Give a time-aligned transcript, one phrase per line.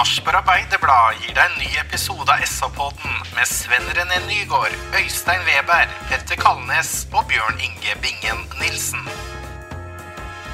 [0.00, 5.90] Sarpsborg Arbeiderblad gir deg en ny episode av SA-podden med Sven René Nygård, Øystein Weber,
[6.08, 9.02] Petter Kalnes og Bjørn Inge Bingen Nilsen.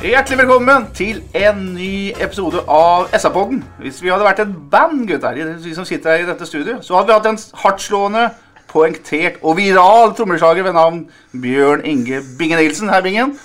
[0.03, 3.63] Hjertelig velkommen til en ny episode av SA-podden.
[3.85, 6.99] Hvis vi hadde vært et band, gutter, vi som sitter her i dette studioet, så
[6.99, 8.29] hadde vi hatt en hardtslående,
[8.73, 12.91] poengtert og viral trommeslager ved navn Bjørn Inge Bingen Nilsen.
[12.91, 13.39] Hei, Bingen.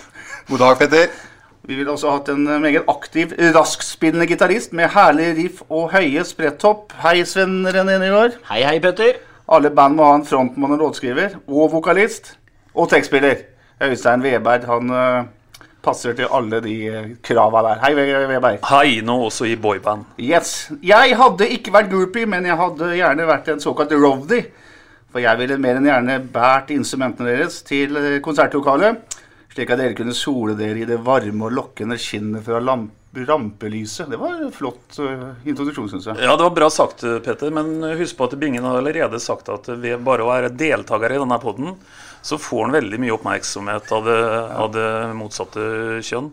[0.50, 1.14] God dag, Petter.
[1.68, 6.96] Vi ville også hatt en meget aktiv, raskspillende gitarist med herlig riff og høye spredtopp.
[7.04, 8.40] Hei, Sven René Nygaard.
[8.50, 9.20] Hei, hei, Petter.
[9.52, 11.36] Alle band må ha en frontmann og låtskriver.
[11.48, 12.34] Og vokalist.
[12.74, 13.44] Og tekstspiller.
[13.84, 15.30] Øystein Weberg, han eh,
[15.86, 17.80] passer til alle de uh, krava der.
[17.86, 18.60] Hei, We- Weberg.
[18.70, 20.06] Hei, nå også i boyband.
[20.22, 20.72] Yes.
[20.86, 24.42] Jeg hadde ikke vært groupie, men jeg hadde gjerne vært en såkalt rovdy.
[25.12, 29.11] For jeg ville mer enn gjerne båret instrumentene deres til eh, konsertlokalet,
[29.52, 34.08] slik at dere kunne sole dere i det varme og lokkende skinnet fra lampen rampelyset.
[34.10, 36.16] Det var en flott eh, introduksjon, syns jeg.
[36.24, 39.68] Ja, det var bra sagt, Petter, men husk på at Bingen har allerede sagt at
[39.68, 41.76] ved bare å være deltaker i denne podden,
[42.24, 44.22] så får han veldig mye oppmerksomhet av det,
[44.64, 46.32] av det motsatte kjønn.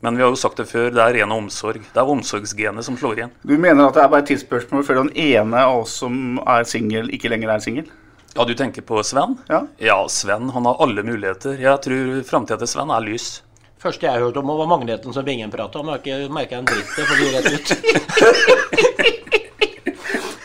[0.00, 1.82] Men vi har jo sagt det før, det er ren omsorg.
[1.82, 3.32] Det er omsorgsgenet som slår igjen.
[3.42, 6.68] Du mener at det er bare et tidsspørsmål før den ene av oss som er
[6.70, 7.88] singel, ikke lenger er singel?
[8.36, 9.36] Ja, du tenker på Sven?
[9.48, 9.66] Ja.
[9.82, 11.56] Ja, Sven han har alle muligheter.
[11.58, 13.42] Jeg tror framtida til Sven er lys.
[13.78, 15.86] første jeg hørte om, var magneten som Bingen prata om.
[15.86, 16.90] Jeg har ikke merka en dritt.
[16.96, 17.68] Det får du rett ut.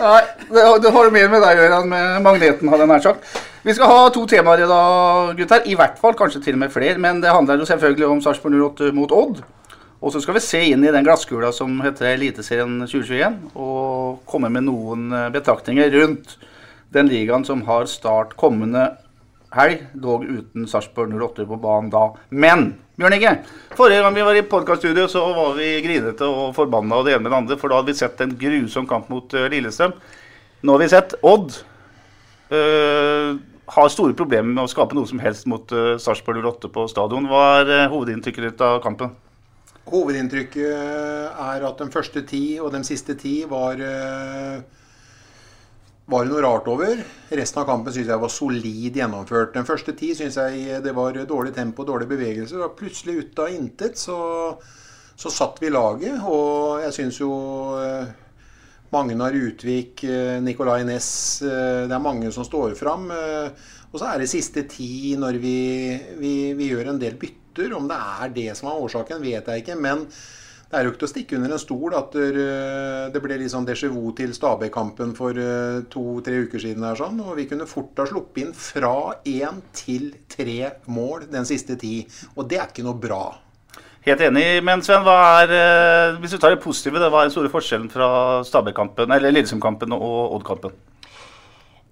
[0.04, 3.04] Nei, det, det har mer med deg å gjøre enn med magneten, hadde jeg nær
[3.06, 3.28] sagt.
[3.64, 5.68] Vi skal ha to temaer i dag, gutter.
[5.72, 7.00] I hvert fall, kanskje til og med flere.
[7.00, 9.40] Men det handler jo selvfølgelig om Sarpsborg 08 mot Odd.
[10.04, 14.50] Og så skal vi se inn i den glasskula som heter Eliteserien 2021, og komme
[14.52, 16.36] med noen eh, betraktninger rundt
[16.94, 18.92] den ligaen som har start kommende
[19.54, 22.08] helg, dog uten Sarpsborg 08 på banen da.
[22.30, 23.36] Men Bjørn Inge,
[23.78, 27.26] forrige gang vi var i podkaststudio, så var vi grinete og forbanna og det ene
[27.26, 29.96] med det andre, for da hadde vi sett en grusom kamp mot eh, Lillestrøm.
[30.64, 31.58] Nå har vi sett Odd
[32.54, 33.34] eh,
[33.74, 37.28] har store problemer med å skape noe som helst mot uh, Sarpsborg 08 på stadion.
[37.32, 39.14] Hva er uh, hovedinntrykket ditt av kampen?
[39.90, 44.62] Hovedinntrykket er at den første ti og den siste ti var eh,
[46.14, 47.00] var det noe rart over.
[47.34, 49.54] Resten av kampen syns jeg var solid gjennomført.
[49.58, 52.60] Den første ti syns jeg det var dårlig tempo, dårlig bevegelse.
[52.62, 54.18] Og plutselig ut av intet så,
[55.18, 56.20] så satt vi laget.
[56.30, 57.32] Og jeg syns jo
[57.82, 58.12] eh,
[58.94, 61.10] Magnar Utvik, eh, Nicolay Næss
[61.48, 63.10] eh, Det er mange som står fram.
[63.12, 65.58] eh, Og så er det siste ti når vi,
[66.22, 67.74] vi, vi gjør en del bytter.
[67.78, 69.80] Om det er det som er årsaken, vet jeg ikke.
[69.82, 70.08] Men
[70.74, 73.52] det er jo ikke til å stikke under en stol at eh, det ble litt
[73.54, 76.88] sånn déjà vu til Stabæk-kampen for eh, to-tre uker siden.
[76.88, 81.46] her sånn, og Vi kunne fort ha sluppet inn fra én til tre mål den
[81.46, 82.00] siste ti.
[82.34, 83.22] Og det er ikke noe bra.
[84.08, 87.36] Helt enig, men Sven, hva er, eh, hvis du tar det positive, hva er den
[87.38, 88.10] store forskjellen fra
[88.42, 90.74] Stabæk-kampen, eller Lillestrøm-kampen og Odd-kampen?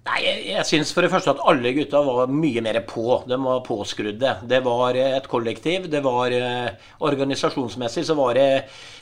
[0.02, 3.20] Nei, jeg, jeg syns for det første at alle gutta var mye mer på.
[3.30, 4.32] De var påskrudde.
[4.50, 5.86] Det var eh, et kollektiv.
[5.92, 8.46] Det var eh, Organisasjonsmessig så var det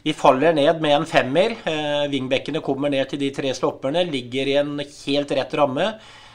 [0.04, 1.56] Vi faller ned med en femmer.
[1.64, 4.04] Eh, Vingbekkene kommer ned til de tre stopperne.
[4.12, 5.88] Ligger i en helt rett ramme.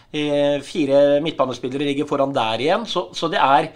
[0.09, 2.89] Eh, fire midtbanespillere ligger foran der igjen.
[2.89, 3.69] Så, så det er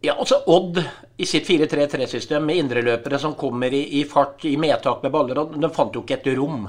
[0.00, 0.82] ja, altså Odd
[1.18, 5.70] i sitt 4-3-3-system med indreløpere som kommer i, i fart, i medtak med baller, de
[5.74, 6.68] fant jo ikke et rom.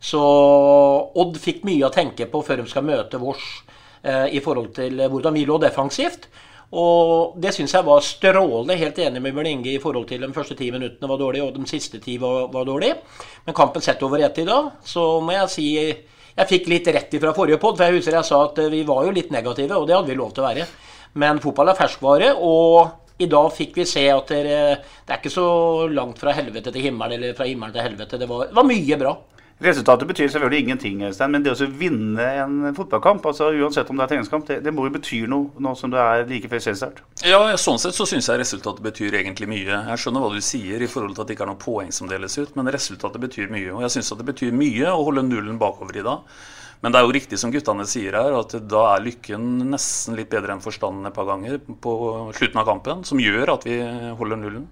[0.00, 0.20] Så
[1.18, 3.46] Odd fikk mye å tenke på før de skal møte Vårs
[4.02, 6.28] eh, i forhold til hvordan vi lå defensivt.
[6.68, 8.76] Og det syns jeg var strålende.
[8.76, 11.56] Helt enig med Bjørn Inge i forhold til de første ti minuttene var dårlige, og
[11.56, 12.98] de siste ti var, var dårlige.
[13.46, 15.68] Men kampen sett over ett i dag, så må jeg si
[16.38, 19.08] jeg fikk litt rett ifra forrige pod, for jeg husker jeg sa at vi var
[19.08, 20.66] jo litt negative, og det hadde vi lov til å være.
[21.18, 24.44] Men fotball er ferskvare, og i dag fikk vi se at det,
[25.08, 25.48] det er ikke så
[25.90, 28.20] langt fra helvete til himmel, eller fra himmelen til helvete.
[28.20, 29.16] Det var, det var mye bra.
[29.58, 34.04] Resultatet betyr selvfølgelig ingenting, Øystein, men det å vinne en fotballkamp, altså uansett om det
[34.04, 37.00] er treningskamp, det, det må jo bety noe nå som det er like før?
[37.26, 39.80] Ja, sånn sett så syns jeg resultatet betyr egentlig mye.
[39.90, 42.10] Jeg skjønner hva du sier i forhold til at det ikke er noen poeng som
[42.10, 43.72] deles ut, men resultatet betyr mye.
[43.74, 46.38] Og jeg syns at det betyr mye å holde nullen bakover i dag.
[46.78, 50.30] Men det er jo riktig som guttene sier her, at da er lykken nesten litt
[50.30, 51.98] bedre enn forstanden et par ganger på
[52.38, 53.80] slutten av kampen, som gjør at vi
[54.22, 54.70] holder nullen.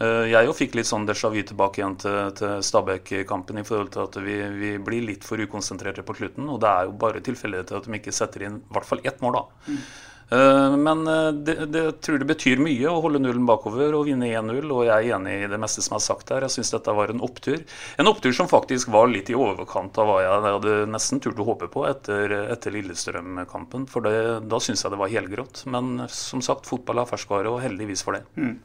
[0.00, 3.90] Eh, jeg jo fikk litt sånn déjà vu tilbake igjen til, til Stabæk-kampen i forhold
[3.92, 6.48] til at vi, vi, blir litt for ukonsentrerte på slutten.
[6.48, 9.04] Og det er jo bare tilfeldigheter til at de ikke setter inn i hvert fall
[9.04, 9.74] ett mål, da.
[9.74, 9.82] Mm.
[10.30, 14.70] Men eh, det, det, tror det betyr mye å holde nullen bakover og vinne 1-0.
[14.70, 16.46] Og jeg er enig i det meste som er sagt her.
[16.46, 17.58] Jeg syns dette var en opptur.
[18.00, 21.48] En opptur som faktisk var litt i overkant av hva jeg hadde nesten turt å
[21.50, 23.84] håpe på etter, etter Lillestrøm-kampen.
[23.90, 24.14] For det,
[24.48, 25.66] da syns jeg det var helgrått.
[25.68, 28.24] Men som sagt, fotball er ferskvare, og heldigvis for det.
[28.38, 28.56] Mm.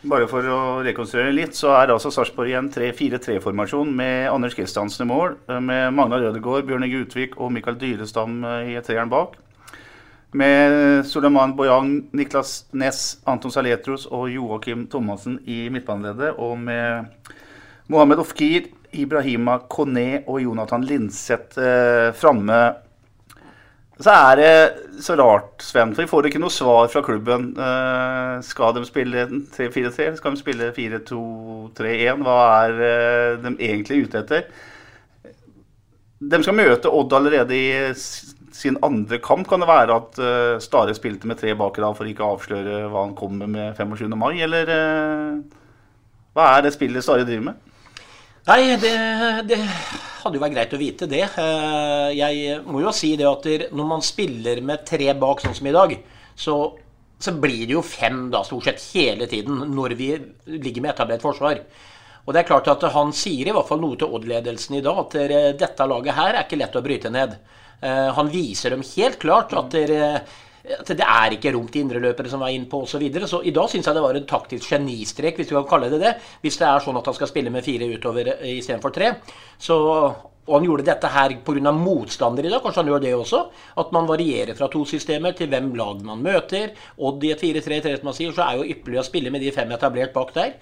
[0.00, 5.04] Bare for å rekonstruere litt, så er altså Sarpsborg i en 3-4-3-formasjon med Anders Kristiansen
[5.04, 9.36] i mål, med Magna Rødegård, Bjørn Inge Utvik og Mikael Dyrestam i treeren bak
[10.32, 16.36] med Suleiman Boyang, Niklas Næss, Anton Saletros og Joakim Thomassen i midtbaneleddet.
[16.38, 17.04] Og med
[17.90, 22.60] Mohammed Ofkir, Ibrahima Kone og Jonathan Linseth eh, framme.
[24.00, 24.52] Så er det
[25.04, 27.50] så rart, Sven, for vi får ikke noe svar fra klubben.
[27.52, 30.14] Eh, skal de spille 3-4-3?
[30.16, 32.24] Skal de spille 4-2-3-1?
[32.24, 34.48] Hva er eh, de egentlig ute etter?
[36.20, 37.92] De skal møte Odd allerede i
[38.56, 39.48] sin andre kamp.
[39.48, 43.06] Kan det være at uh, Stare spilte med tre bakere for ikke å avsløre hva
[43.06, 44.16] han kommer med 25.
[44.20, 44.68] mai, eller
[46.36, 47.69] hva er det spillet Stare driver med?
[48.50, 48.90] Nei, det,
[49.46, 49.58] det,
[50.24, 51.22] hadde jo vært greit å vite det.
[51.38, 55.68] Eh, jeg må jo si det at når man spiller med tre bak, sånn som
[55.70, 55.94] i dag,
[56.34, 56.56] så,
[57.14, 60.10] så blir det jo fem da stort sett hele tiden når vi
[60.50, 61.62] ligger med etablert forsvar.
[62.26, 64.98] Og det er klart at Han sier i hvert fall noe til Odd-ledelsen i dag,
[65.04, 67.38] at dette laget her er ikke lett å bryte ned.
[67.78, 70.02] Eh, han viser dem helt klart at det,
[70.78, 72.94] at det er ikke rom til indreløpere som var innpå osv.
[72.94, 73.28] Så, videre.
[73.30, 76.02] så i dag syns jeg det var en taktisk genistrek, hvis du kan kalle det
[76.02, 76.16] det.
[76.42, 79.14] Hvis det er sånn at han skal spille med fire utover istedenfor tre.
[79.60, 79.78] Så
[80.50, 81.72] og han gjorde dette her pga.
[81.72, 82.62] motstander i dag.
[82.62, 83.40] Kanskje han gjør det også.
[83.78, 86.72] At man varierer fra to systemer til hvem lag man møter.
[86.98, 89.52] Odd i et 4-3-3, som man sier, så er jo ypperlig å spille med de
[89.54, 90.56] fem etablert bak der.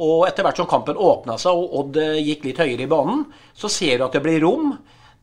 [0.00, 3.26] Og etter hvert som kampen åpna seg og Odd eh, gikk litt høyere i banen,
[3.54, 4.72] så ser du at det blir rom.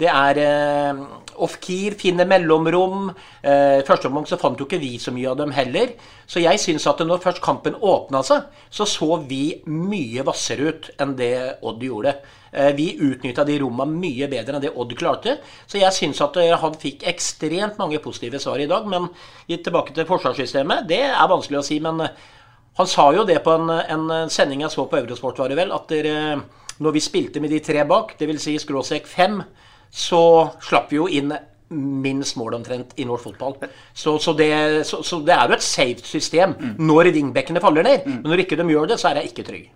[0.02, 1.02] Det er eh,
[1.46, 3.12] off-keer, finne mellomrom.
[3.42, 5.94] Eh, første omgang så fant jo ikke vi så mye av dem heller.
[6.26, 10.90] Så jeg syns at når først kampen åpna seg, så så vi mye hvassere ut
[11.02, 12.16] enn det Odd gjorde.
[12.52, 15.38] Eh, vi utnytta de rommene mye bedre enn det Odd klarte.
[15.70, 18.88] Så jeg syns at eh, han fikk ekstremt mange positive svar i dag.
[18.90, 19.10] Men
[19.52, 20.88] tilbake til forsvarssystemet.
[20.90, 21.78] Det er vanskelig å si.
[21.84, 22.16] Men eh,
[22.80, 25.74] han sa jo det på en, en sending jeg så på Eurosport, var det vel,
[25.76, 26.40] at der,
[26.82, 28.46] når vi spilte med de tre bak, dvs.
[28.46, 29.42] Si skråstrek fem,
[29.92, 30.24] så
[30.64, 31.34] slapp vi jo inn
[31.72, 33.56] minst mål omtrent i norsk fotball.
[33.94, 34.52] Så, så, det,
[34.88, 36.74] så, så, det, er jo et safe system mm.
[36.84, 38.06] når ringbekkene faller ned.
[38.06, 38.22] Mm.
[38.22, 39.68] Men når ikke de gjør det, så er jeg ikke trygg.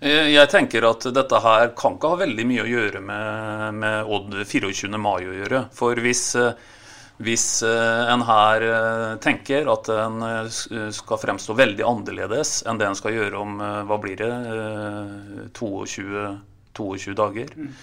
[0.00, 4.14] Eh, jeg tenker at dette her kan ikke ha veldig mye å gjøre med, med
[4.16, 4.94] Odd 24.
[4.98, 5.64] mai å gjøre.
[5.74, 6.52] For hvis, eh,
[7.24, 8.66] hvis eh, en her
[9.22, 14.18] tenker at en skal fremstå veldig annerledes enn det en skal gjøre om hva blir
[14.18, 14.32] det,
[15.54, 16.24] 22,
[16.74, 17.74] 22 dager, mm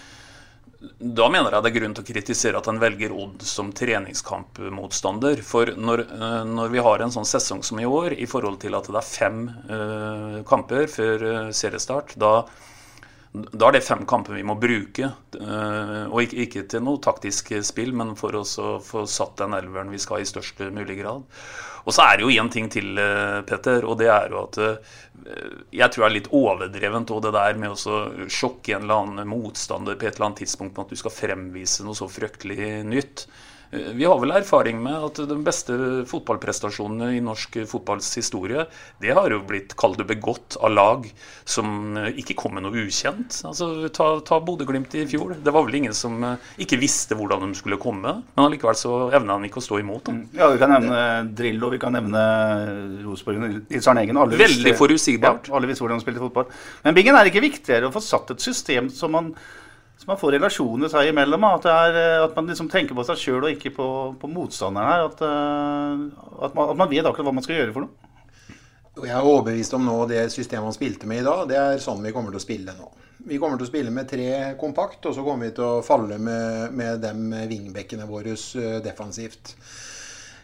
[0.81, 5.43] da mener jeg det er grunn til å kritisere at en velger Odd som treningskampmotstander.
[5.45, 8.77] For når, eh, når, vi har en sånn sesong som i år, i forhold til
[8.77, 12.33] at det er fem uh, kamper før uh, seriestart, da,
[13.33, 15.11] da, er det fem kamper vi må bruke.
[15.37, 18.45] Uh, og ikke, ikke, til noe taktisk spill, men for å
[18.81, 21.29] få satt den elveren vi skal i størst mulig grad.
[21.85, 24.57] Og så er det jo én ting til, eh, Petter, og det er jo at
[24.61, 24.75] eh,
[25.71, 29.29] jeg tror det er litt overdrevent òg, det der med å sjokke en eller annen
[29.29, 33.25] motstander på et eller annet tidspunkt med at du skal fremvise noe så fryktelig nytt.
[33.71, 35.75] Vi har vel erfaring med at de beste
[36.11, 38.65] fotballprestasjonene i norsk fotballs historie,
[38.99, 41.07] det har jo blitt kalt det begått av lag
[41.47, 43.37] som eh, ikke kom med noe ukjent.
[43.47, 45.37] Altså, Ta, ta Bodø-Glimt i fjor.
[45.43, 48.17] Det var vel ingen som eh, ikke visste hvordan de skulle komme.
[48.35, 50.09] Men allikevel så evna han ikke å stå imot.
[50.09, 50.17] Da.
[50.41, 50.99] Ja, Vi kan nevne
[51.37, 52.25] Drillo, vi kan nevne
[53.05, 54.19] Rosenborg, Nils Arne Eggen.
[54.35, 55.47] Veldig forutsigbart.
[55.47, 56.51] Ja, alle visste hvordan de spilte fotball.
[56.83, 59.31] Men Bingen er ikke viktigere å få satt et system som man
[60.01, 61.43] så man får relasjoner seg imellom.
[61.45, 64.89] At, er, eh, at man liksom tenker på seg sjøl og ikke på, på motstanderen
[64.89, 65.03] her.
[65.11, 66.07] At, eh,
[66.47, 68.07] at, man, at, man, vet akkurat hva man skal gjøre for noe.
[69.05, 72.01] Jeg er overbevist om nå det systemet han spilte med i dag, det er sånn
[72.03, 72.89] vi kommer til å spille nå.
[73.29, 74.25] Vi kommer til å spille med tre
[74.59, 79.53] kompakt, og så kommer vi til å falle med, med dem vingbekkene våre eh, defensivt.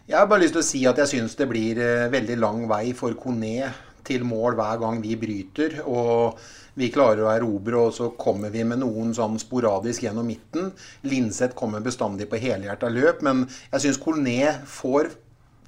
[0.08, 1.82] Jeg har bare lyst til å si at jeg syns det blir
[2.14, 3.74] veldig lang vei for Kone
[4.08, 5.82] til mål hver gang vi bryter.
[5.86, 6.40] Og
[6.78, 10.72] vi klarer å erobre, og så kommer vi med noen sånn sporadisk gjennom midten.
[11.10, 15.10] Linseth kommer bestandig på helhjerta løp, men jeg syns Colné får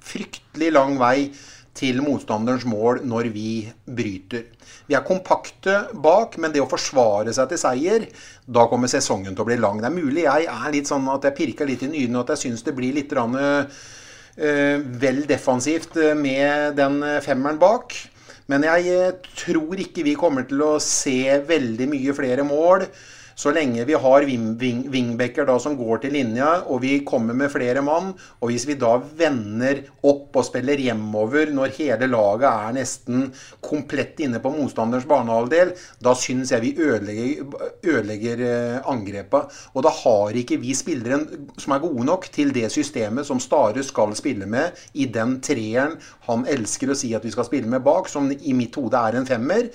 [0.00, 1.30] fryktelig lang vei
[1.76, 3.50] til motstanderens mål når vi
[3.86, 4.46] bryter.
[4.90, 8.06] Vi er kompakte bak, men det å forsvare seg til seier,
[8.46, 9.78] da kommer sesongen til å bli lang.
[9.82, 12.34] Det er mulig jeg er litt sånn at jeg pirker litt i nyrene, og at
[12.34, 17.94] jeg syns det blir litt rann, uh, vel defensivt med den femmeren bak.
[18.50, 22.88] Men jeg tror ikke vi kommer til å se veldig mye flere mål.
[23.34, 27.82] Så lenge vi har wingbacker da som går til linja, og vi kommer med flere
[27.84, 33.28] mann, og hvis vi da vender opp og spiller hjemover når hele laget er nesten
[33.64, 39.44] komplett inne på motstanderens banehalvdel, da syns jeg vi ødelegger, ødelegger eh, angrepa.
[39.74, 41.22] Og da har ikke vi spillere
[41.60, 45.96] som er gode nok til det systemet som Stare skal spille med i den treeren
[46.28, 49.18] han elsker å si at vi skal spille med bak, som i mitt hode er
[49.18, 49.70] en femmer.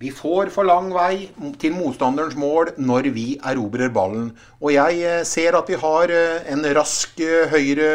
[0.00, 1.26] Vi får for lang vei
[1.60, 4.30] til motstanderens mål når vi erobrer ballen.
[4.64, 7.90] Og jeg eh, ser at vi har eh, en rask eh, høyre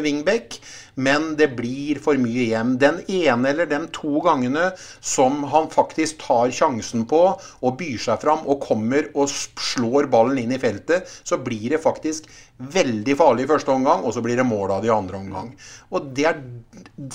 [0.00, 0.56] wingback
[0.94, 2.76] men det blir for mye hjem.
[2.80, 4.70] Den ene eller de to gangene
[5.00, 10.42] som han faktisk tar sjansen på og byr seg fram og kommer og slår ballen
[10.44, 12.28] inn i feltet, så blir det faktisk
[12.62, 15.48] veldig farlig i første omgang, og så blir det mål av det i andre omgang.
[15.90, 16.38] Og Det er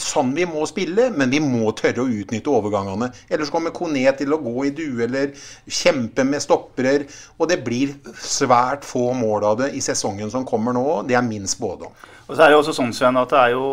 [0.01, 3.11] sånn vi må spille, men vi må tørre å utnytte overgangene.
[3.29, 5.31] Ellers kommer Kone til å gå i dueller,
[5.69, 7.07] kjempe med stopperer,
[7.37, 11.03] og det blir svært få mål av det i sesongen som kommer nå.
[11.07, 11.93] Det er min spådom.
[12.27, 13.67] Og så er det også sånn, Sven, at det er jo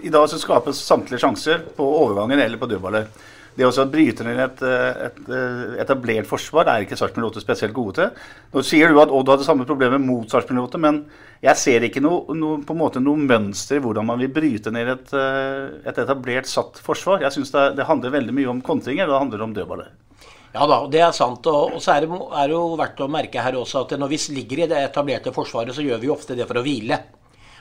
[0.00, 3.10] I dag så skapes samtlige sjanser på overgangen eller på dødballer.
[3.56, 4.60] Det også at bryter ned et,
[5.08, 5.16] et,
[5.82, 8.28] etablert forsvar er ikke Sarpsborg 8 spesielt gode til.
[8.54, 11.02] Nå sier du at Odd hadde samme problemet mot Sarpsborg 8, men
[11.42, 14.72] jeg ser ikke noe, noe, på en måte noe mønster i hvordan man vil bryte
[14.72, 15.12] ned et,
[15.82, 17.26] et etablert satt forsvar.
[17.26, 19.92] Jeg synes det, det, handler veldig mye om kontringer, og det handler om dødballer.
[20.54, 21.44] Ja da, det er sant.
[21.50, 24.14] Og, og så er det, er det jo verdt å merke her også at når
[24.14, 27.02] vi ligger i det etablerte forsvaret, så gjør vi jo ofte det for å hvile.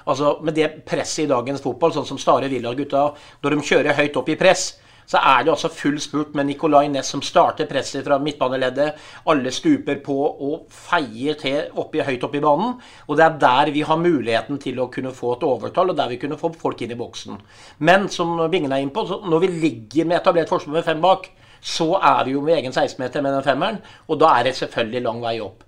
[0.05, 3.09] Altså Med det presset i dagens fotball, sånn som Stare Villa-gutta,
[3.43, 4.69] når de kjører høyt opp i press,
[5.09, 8.99] så er det altså full spurt med Nicolay Næss som starter presset fra midtbaneleddet.
[9.31, 12.75] Alle stuper på og feier til oppi, høyt opp i banen.
[13.07, 16.13] Og det er der vi har muligheten til å kunne få et overtall, og der
[16.13, 17.41] vi kunne få folk inn i boksen.
[17.79, 21.25] Men som Bingen er inne på, når vi ligger med etablert forsvar med fem bak,
[21.59, 25.07] så er vi jo med egen 16-meter med den femmeren, og da er det selvfølgelig
[25.09, 25.65] lang vei opp.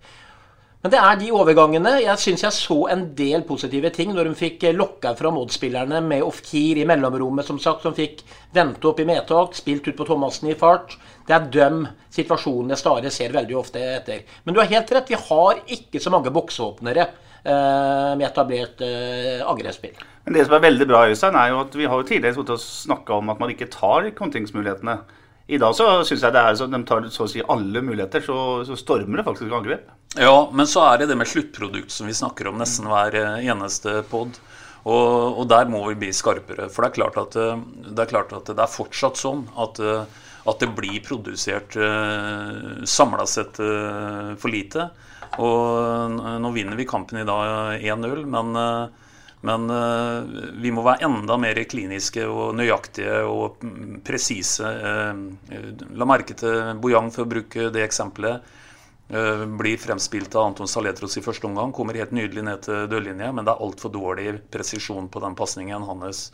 [0.81, 1.91] Men det er de overgangene.
[2.01, 6.01] Jeg syns jeg så en del positive ting når de fikk eh, lokka fra Odd-spillerne
[6.01, 8.23] med Ofkir i mellomrommet, som sagt, som fikk
[8.55, 10.97] vente opp i medtak, spilt ut på Thomassen i fart.
[11.27, 14.25] Det er døm situasjonene Stare ser veldig ofte etter.
[14.43, 19.45] Men du har helt rett, vi har ikke så mange boksåpnere eh, med etablert eh,
[19.45, 20.01] angrepsspill.
[20.25, 23.21] Men det som er veldig bra, Øystein, er jo at vi har jo tidligere snakka
[23.21, 24.97] om at man ikke tar kontringsmulighetene.
[25.47, 28.23] I dag så syns jeg det er så de tar så å si alle muligheter,
[28.23, 29.89] så, så stormer det faktisk angrep.
[30.19, 33.45] Ja, men så er det det med sluttprodukt som vi snakker om nesten hver eh,
[33.51, 34.39] eneste pod.
[34.81, 36.65] Og, og, der må vi bli skarpere.
[36.73, 40.25] For det er klart at eh, det er, at det er fortsatt sånn at, eh,
[40.51, 41.77] at det blir produsert
[42.89, 44.87] samla sett for lite.
[45.37, 48.57] Og nå vinner vi kampen i dag 1-0, men
[49.41, 50.21] men uh,
[50.61, 53.63] vi må være enda mer kliniske og nøyaktige og
[54.05, 54.67] presise.
[54.67, 58.45] Uh, la merke til Bojang, for å bruke det eksempelet.
[59.11, 61.73] Uh, blir fremspilt av Anton Saletros i første omgang.
[61.73, 65.89] Kommer helt nydelig ned til dørlinja, men det er altfor dårlig presisjon på den pasningen
[65.89, 66.27] hans.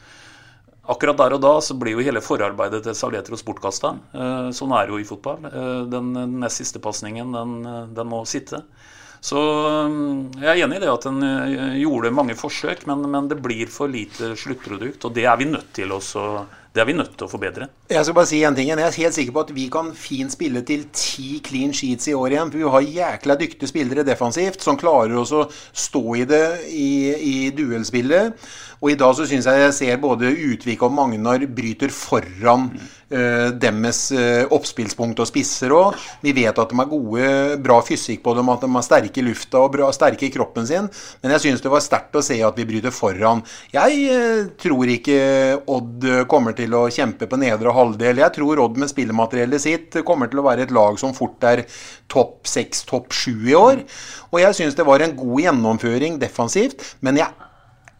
[0.87, 3.89] Akkurat der og da så blir jo hele forarbeidet til Saletros bortkasta.
[4.55, 5.43] Sånn er det jo i fotball.
[5.91, 7.57] Den nest siste pasningen, den,
[7.91, 8.61] den må sitte.
[9.23, 9.41] Så
[9.87, 13.39] um, jeg er enig i det at en eh, gjorde mange forsøk, men, men, det
[13.43, 15.03] blir for lite sluttprodukt.
[15.07, 16.45] Og det er vi nødt til også
[16.77, 17.65] det er vi nødt til å forbedre.
[17.89, 18.67] Jeg skal bare si en ting.
[18.69, 22.13] Jeg er helt sikker på at vi kan fint spille til ti clean sheets i
[22.13, 22.51] år igjen.
[22.53, 26.91] For vi har jækla dyktige spillere defensivt som klarer oss å stå i det i,
[27.17, 28.45] i duellspillet.
[28.77, 32.96] Og i dag så syns jeg jeg ser både Utvik og Magnar bryter foran uh,
[33.09, 35.95] deres uh, oppspillspunkt og spisser òg.
[36.23, 37.29] Vi vet at de har gode,
[37.63, 40.67] bra fysikk på dem, at de er sterke i lufta og bra, sterke i kroppen
[40.67, 40.89] sin.
[41.23, 43.43] Men jeg syns det var sterkt å se at vi bryter foran.
[43.73, 45.17] Jeg uh, tror ikke
[45.77, 48.23] Odd kommer til å kjempe på nedre halvdel.
[48.23, 51.63] Jeg tror Odd med spillemateriellet sitt kommer til å være et lag som fort er
[52.11, 53.83] topp seks, topp sju i år.
[54.31, 57.46] Og jeg syns det var en god gjennomføring defensivt, men jeg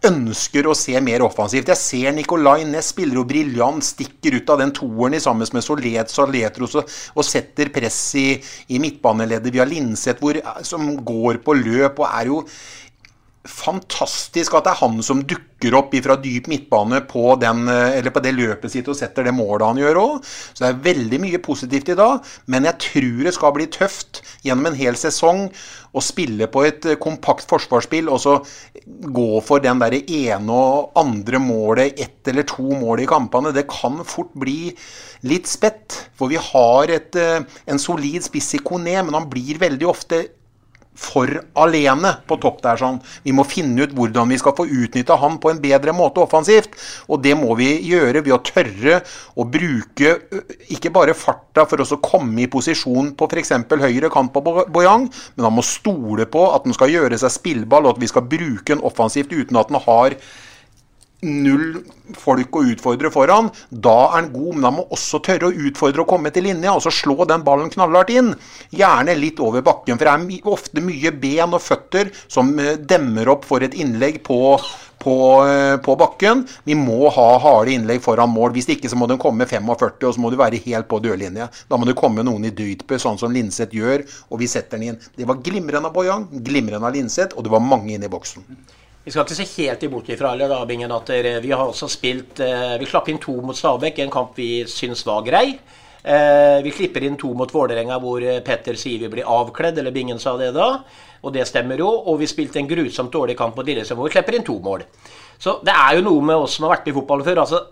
[0.06, 1.72] ønsker å se mer offensivt.
[1.72, 6.13] Jeg ser Nicolay Næss spiller jo briljant, stikker ut av den toeren sammen med Solet,
[6.13, 8.27] Saletros og, og, setter press i,
[8.70, 9.54] i midtbaneleddet.
[9.54, 10.22] Vi har Linseth
[10.68, 12.44] som går på løp og er jo
[13.48, 18.22] fantastisk at det er han som dukker opp fra dyp midtbane på, den, eh, på
[18.24, 20.27] det løpet sitt og setter det målet han gjør òg.
[20.54, 22.22] Så det er veldig mye positivt i dag.
[22.46, 25.48] Men jeg tror det skal bli tøft gjennom en hel sesong
[25.98, 28.38] å spille på et eh, kompakt forsvarsspill og så
[28.86, 33.56] gå for den der ene og andre målet, ett eller to mål i kampene.
[33.56, 34.74] Det kan fort bli
[35.27, 35.96] litt spett.
[36.18, 40.25] For vi har et, eh, en solid spiss i Kone, men han blir veldig ofte
[40.98, 41.30] for
[41.62, 42.80] alene på topp der.
[42.82, 43.00] sånn.
[43.24, 46.74] Vi må finne ut hvordan vi skal få utnytta han på en bedre måte offensivt.
[47.08, 49.01] Og det må vi gjøre ved å tørre
[49.38, 50.16] å bruke
[50.74, 53.54] ikke bare farta for å komme i posisjon på f.eks.
[53.77, 57.86] høyre kant på Boyang, men han må stole på at han skal gjøre seg spillball,
[57.86, 60.18] og at vi skal bruke han offensivt uten at han har
[61.25, 61.79] null
[62.13, 64.51] folk å utfordre foran, da er han god.
[64.55, 67.45] Men han må også tørre å utfordre å komme til linja, og så slå den
[67.47, 68.33] ballen knallhardt inn.
[68.75, 73.33] Gjerne litt over bakken, for det er ofte mye ben og føtter som eh, demmer
[73.33, 74.39] opp for et innlegg på,
[75.01, 75.17] på,
[75.50, 76.45] eh, på bakken.
[76.69, 78.53] Vi må ha harde innlegg foran mål.
[78.55, 81.50] Hvis ikke så må den komme 45, og så må du være helt på dørlinja.
[81.69, 84.91] Da må det komme noen i dypet, sånn som Linseth gjør, og vi setter den
[84.93, 85.05] inn.
[85.17, 88.45] Det var glimrende av Bojang, glimrende av Linseth, og det var mange inne i boksen.
[89.08, 90.34] Vi skal ikke se helt imot ifra
[90.68, 91.10] Bingen, at
[91.40, 95.06] vi har også spilt eh, Vi slapp inn to mot Stabæk, en kamp vi syns
[95.08, 95.54] var grei.
[96.04, 99.96] Eh, vi klipper inn to mot Vålerenga hvor eh, Petter sier vi blir avkledd, eller
[99.96, 100.82] Bingen sa det da.
[101.24, 101.88] Og det stemmer jo.
[101.88, 104.84] Og vi spilte en grusomt dårlig kamp mot Lillestrøm hvor vi klipper inn to mål.
[105.40, 107.42] Så det er jo noe med oss som har vært med i fotballen før.
[107.46, 107.64] altså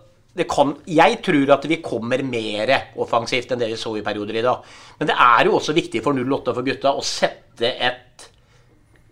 [0.54, 2.72] kan, jeg tror at vi kommer mer
[3.04, 4.64] offensivt enn det vi så i perioder i dag.
[4.96, 8.26] Men det er jo også viktig for 08 for gutta å sette et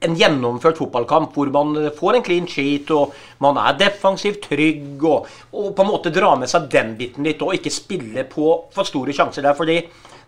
[0.04, 5.30] en gjennomført fotballkamp hvor man får en clean sheet og man er defensivt trygg og,
[5.52, 8.88] og på en måte dra med seg den biten litt og ikke spille på for
[8.88, 9.56] store sjanser der.
[9.56, 9.80] fordi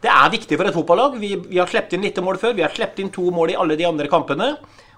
[0.03, 1.15] det er viktig for et fotballag.
[1.21, 2.53] Vi, vi har sluppet inn litt mål før.
[2.57, 4.51] Vi har sluppet inn to mål i alle de andre kampene.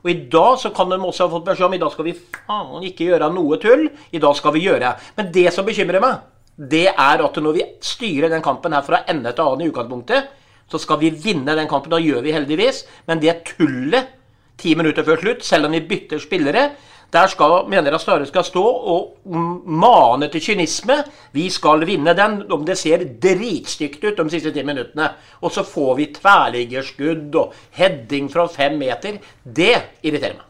[0.03, 2.17] Og i dag så kan de også ha fått beskjed om i dag skal vi
[2.19, 3.87] faen ikke gjøre noe tull.
[4.15, 4.93] I dag skal vi gjøre.
[5.19, 6.27] Men det som bekymrer meg,
[6.59, 10.31] det er at når vi styrer den kampen her fra ende til annen i utgangspunktet,
[10.69, 11.95] så skal vi vinne den kampen.
[11.95, 12.85] Da gjør vi heldigvis.
[13.09, 14.18] Men det tullet
[14.59, 16.69] ti minutter før slutt, selv om vi bytter spillere.
[17.13, 19.29] Der skal, mener jeg Stare skal stå og
[19.65, 20.99] mane til kynisme.
[21.33, 25.09] Vi skal vinne den, om det ser dritstygt ut de siste ti minuttene.
[25.41, 29.17] Og så får vi tverrliggerskudd og heading fra fem meter.
[29.43, 30.45] Det irriterer meg.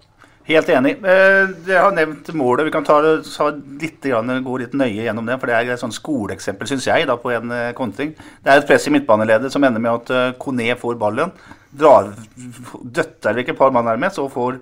[0.48, 0.96] Helt enig.
[1.04, 2.66] Eh, jeg har nevnt målet.
[2.66, 4.10] Vi kan ta, ta litt,
[4.42, 5.38] gå litt nøye gjennom det.
[5.38, 8.14] for Det er et sånn skoleeksempel, syns jeg, da, på en eh, kontring.
[8.42, 11.36] Det er et press i midtbaneleddet som ender med at eh, Kone får ballen
[11.70, 12.12] drar,
[12.82, 14.60] døtter ikke et par mann nærmest og får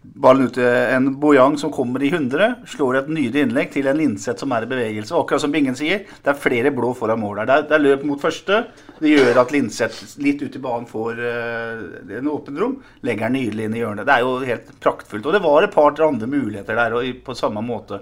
[0.00, 2.62] ballen ut til en Bojang som kommer i 100.
[2.72, 5.12] Slår et nydelig innlegg til en Linseth som er i bevegelse.
[5.12, 7.66] Og akkurat som Bingen sier, det er flere blå foran mål der.
[7.68, 8.62] Det er løp mot første.
[9.00, 12.78] Det gjør at Linseth litt ut i banen får uh, en åpen rom.
[13.06, 14.08] Legger den nydelig inn i hjørnet.
[14.08, 15.28] Det er jo helt praktfullt.
[15.28, 18.00] Og det var et par andre muligheter der og på samme måte.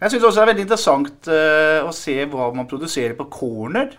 [0.00, 3.96] Jeg syns også det er veldig interessant uh, å se hva man produserer på corner.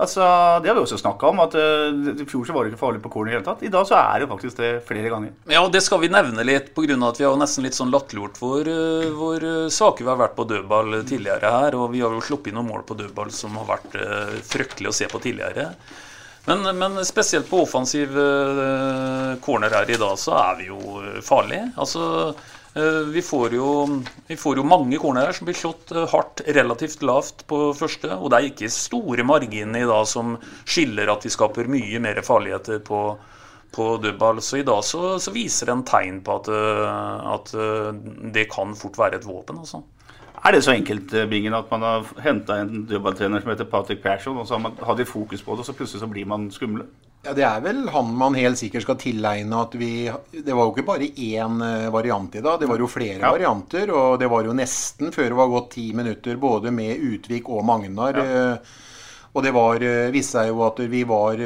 [0.00, 0.24] Altså,
[0.62, 1.40] Det har vi også snakka om.
[1.44, 3.64] at uh, I fjor så var det ikke farlig på corner i hele tatt.
[3.66, 5.32] I dag så er det faktisk det flere ganger.
[5.50, 6.96] Ja, og det skal vi nevne litt pga.
[7.08, 10.36] at vi har nesten litt sånn latterliggjort hvor, uh, hvor uh, svake vi har vært
[10.38, 11.76] på dødball tidligere her.
[11.76, 13.98] Og vi har jo sluppet inn noen mål på dødball som har vært
[14.48, 15.72] fryktelig å se på tidligere.
[16.46, 18.14] Men, men spesielt på offensiv
[19.44, 21.68] corner her i dag så er vi jo farlige.
[21.76, 22.49] Altså Eh,
[23.14, 27.42] vi får, jo, vi får jo mange cornerer som blir slått eh, hardt relativt lavt
[27.50, 28.12] på første.
[28.14, 32.22] Og det er ikke store marginer i dag som skiller at vi skaper mye mer
[32.22, 33.00] farligheter på,
[33.74, 34.38] på dødball.
[34.44, 37.54] Så i dag så, så viser en tegn på at, eh, at,
[38.38, 39.58] det kan fort være et våpen.
[39.64, 39.82] Altså.
[40.40, 44.38] Er det så enkelt Bingen, at man har henta en dødballtrener som heter Patrick Persson,
[44.38, 46.86] og så har man hatt fokus på det, og så plutselig så blir man skumle?
[47.22, 50.72] Ja, Det er vel han man helt sikkert skal tilegne at vi Det var jo
[50.72, 53.32] ikke bare én eh, variant i dag, det var jo flere ja.
[53.34, 53.92] varianter.
[53.92, 57.64] Og det var jo nesten før det var gått ti minutter, både med Utvik og
[57.68, 58.16] Magnar.
[58.16, 58.26] Ja.
[58.26, 58.76] Eh,
[59.30, 61.42] og det var, eh, viste seg jo at vi var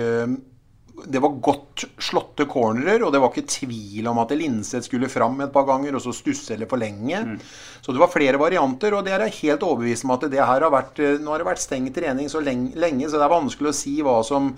[0.95, 5.41] det var godt slåtte cornerer, og det var ikke tvil om at Linseth skulle fram
[5.43, 7.19] et par ganger, og så stusse eller forlenge.
[7.19, 7.35] Mm.
[7.83, 10.63] Så det var flere varianter, og det er jeg helt overbevist om at det her
[10.63, 13.77] har vært Nå har det vært stengt trening så lenge, så det er vanskelig å
[13.83, 14.53] si hva som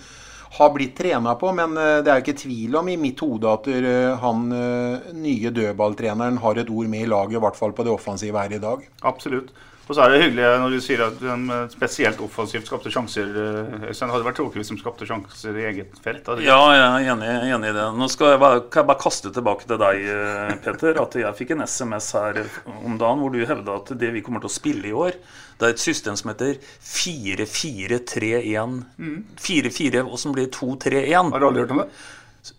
[0.59, 1.53] har blitt trena på.
[1.53, 5.15] Men eh, det er jo ikke tvil om i mitt hode at eh, han eh,
[5.17, 8.57] nye dødballtreneren har et ord med i laget, i hvert fall på det offensive her
[8.57, 8.85] i dag.
[9.09, 9.53] Absolutt.
[9.87, 13.29] Og så er det hyggelig når du sier at de spesielt offensivt skapte sjanser.
[13.87, 16.27] Øystein, hadde vært tråkig hvis de skapte sjanser i eget felt?
[16.43, 17.85] Ja, jeg er enig, enig, i det.
[17.95, 19.97] Nå skal jeg, bare, kan jeg bare kaste tilbake til deg,
[20.67, 20.99] Peter.
[21.05, 22.35] At jeg fikk en SMS her
[22.81, 25.15] om dagen hvor du hevda at det vi kommer til å spille i år,
[25.57, 28.85] det er et system som heter 4431.
[28.99, 29.23] Mm.
[29.41, 31.31] 44, og som blir 231.
[31.33, 31.91] Har du aldri hørt om det?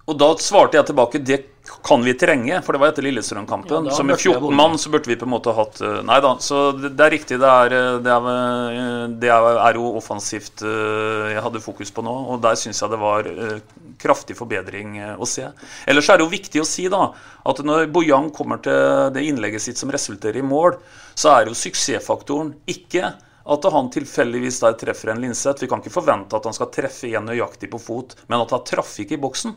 [0.08, 1.42] Og da svarte jeg tilbake det
[1.84, 3.90] kan vi trenge, for det var etter Lillestrøm-kampen.
[3.90, 5.82] Ja, så med burde vi ha 14 mann så burde vi på en måte hatt
[5.84, 7.40] eh, Nei da, så det, det er riktig.
[7.42, 8.30] Det er, eh, det, er,
[8.72, 13.02] eh, det er, jo offensivt jeg hadde fokus på nå, og der syns jeg det
[13.02, 13.28] var
[14.02, 15.48] kraftig forbedring å se.
[15.90, 17.04] Ellers er det jo viktig å si da
[17.48, 20.78] at når Bojang kommer til det innlegget sitt som resulterer i mål,
[21.18, 23.12] så er jo suksessfaktoren ikke
[23.48, 25.64] at han tilfeldigvis der treffer en Linseth.
[25.64, 28.66] Vi kan ikke forvente at han skal treffe igjen nøyaktig på fot, men at han
[28.68, 29.56] traff ikke i boksen.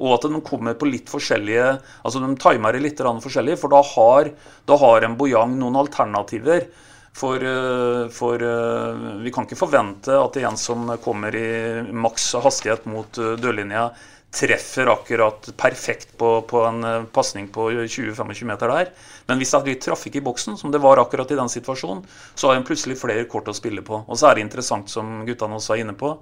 [0.00, 1.66] Og at de kommer på litt forskjellige
[2.02, 4.32] Altså de timer det litt forskjellig, for da har,
[4.66, 6.68] da har en Bojang noen alternativer.
[7.12, 12.88] For, eh, for eh, vi kan ikke forvente at en som kommer i maks hastighet
[12.88, 13.90] mot eh, dørlinja,
[14.32, 18.92] treffer akkurat perfekt på, på en pasning på 20-25 meter der.
[19.28, 22.00] Men hvis det er litt trafikk i boksen, som det var akkurat i den situasjonen,
[22.32, 24.00] så har en plutselig flere kort å spille på.
[24.06, 26.14] Og så er det interessant, som guttene også er inne på,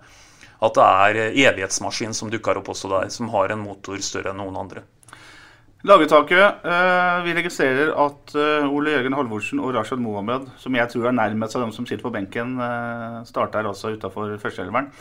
[0.60, 4.34] at det er eh, evighetsmaskin som dukker opp også der, som har en motor større
[4.34, 4.84] enn noen andre.
[5.88, 6.60] Laguttaket.
[6.68, 11.16] eh, vi registrerer at eh, Ole Jørgen Halvorsen og Rashad Mohammed, som jeg tror er
[11.16, 12.58] nærmest av dem som sitter på benken,
[13.28, 14.92] starter altså utafor førsteelveren.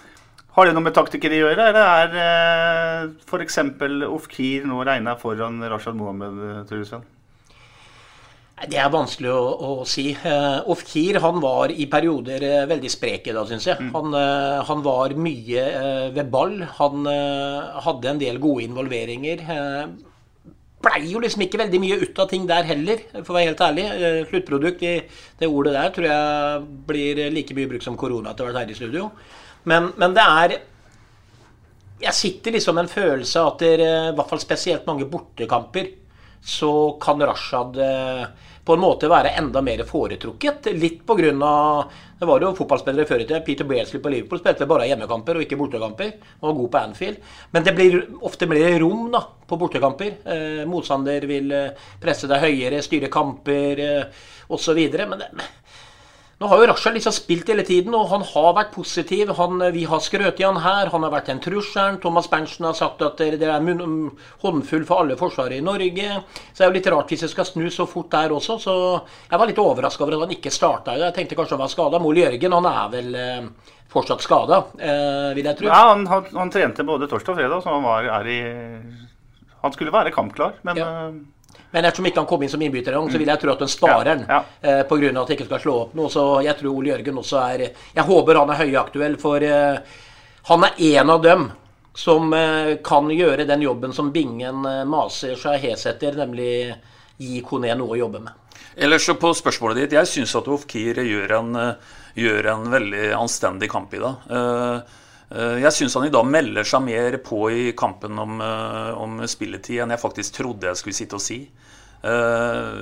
[0.55, 3.59] Har det noe med taktikere å gjøre, eller er f.eks.
[4.07, 7.03] Ofkir nå regna foran Rashad Mohammed, Sven?
[7.03, 7.18] Nei,
[8.67, 10.09] Det er vanskelig å, å si.
[10.73, 13.89] Ofkir han var i perioder eh, veldig sprek i dag, syns jeg.
[13.93, 16.57] Han, eh, han var mye eh, ved ball.
[16.81, 19.45] Han eh, hadde en del gode involveringer.
[20.79, 23.63] Blei jo liksom ikke veldig mye ut av ting der heller, for å være helt
[23.65, 23.85] ærlig.
[23.95, 24.93] Eh, sluttprodukt i
[25.39, 28.77] det ordet der tror jeg blir like mye brukt som korona etter hvert her i
[28.77, 29.09] studio.
[29.67, 30.59] Men, men det er
[31.99, 34.85] Jeg sitter liksom med en følelse av at det er eh, i hvert fall spesielt
[34.87, 35.89] mange bortekamper
[36.41, 36.71] så
[37.02, 38.23] kan Rashad eh,
[38.69, 40.67] på en måte være enda mer foretrukket.
[40.78, 41.84] Litt av
[42.19, 43.39] Det var jo fotballspillere før i tida.
[43.41, 46.12] Peter Beardsley på Liverpool spilte bare hjemmekamper og ikke bortekamper.
[46.41, 47.17] Han var god på Anfield.
[47.52, 50.19] Men det blir ofte mer rom da, på bortekamper.
[50.36, 54.21] Eh, motstander vil eh, presse deg høyere, styre kamper eh,
[54.52, 54.84] osv.
[54.99, 55.32] Men det,
[56.39, 59.34] nå har jo Rasha liksom spilt hele tiden, og han har vært positiv.
[59.36, 60.88] Han, vi har skrøt i han her.
[60.93, 61.97] Han har vært en trusselen.
[61.99, 66.21] Thomas Berntsen har sagt at det det er munn, håndfull for alle forsvaret i Norge.
[66.54, 68.56] Så det er jo litt rart hvis det skal snu så fort der også.
[68.63, 68.75] Så
[69.28, 70.95] jeg var litt overraska over at han ikke starta.
[71.02, 71.99] Jeg tenkte kanskje han var skada.
[71.99, 75.67] Mol Jørgen han er vel eh, fortsatt skada, eh, vil jeg tro.
[75.67, 78.39] Ja, han, han, han trente både torsdag og fredag, så han var er i
[79.60, 81.19] Han skulle være kampklar, men eh,
[81.71, 83.71] Men ettersom ikke han kom inn som innbytter, engang, så vil jeg tro at han
[83.71, 84.23] sparer den.
[84.29, 86.10] Ja, eh, på grunn av at han ikke skal slå opp noe.
[86.10, 89.97] Så jeg tror Ole Jørgen også er Jeg håper han er høyaktuell, for eh,
[90.49, 91.49] han er en av dem
[91.99, 96.51] som eh, kan gjøre den jobben som Bingen eh, maser seg hes etter, nemlig
[97.19, 98.49] gi Kone noe å jobbe med.
[98.79, 103.12] Ellers så på spørsmålet ditt, jeg syns at Ofkir gjør en, eh, gjør en veldig
[103.17, 104.29] anstendig kamp i dag.
[104.29, 104.98] Eh, eh,
[105.29, 109.83] Jeg syns han i dag melder seg mer på i kampen om, eh, om spilletid
[109.83, 111.43] enn jeg faktisk trodde jeg skulle sitte og si.
[112.01, 112.79] Eh,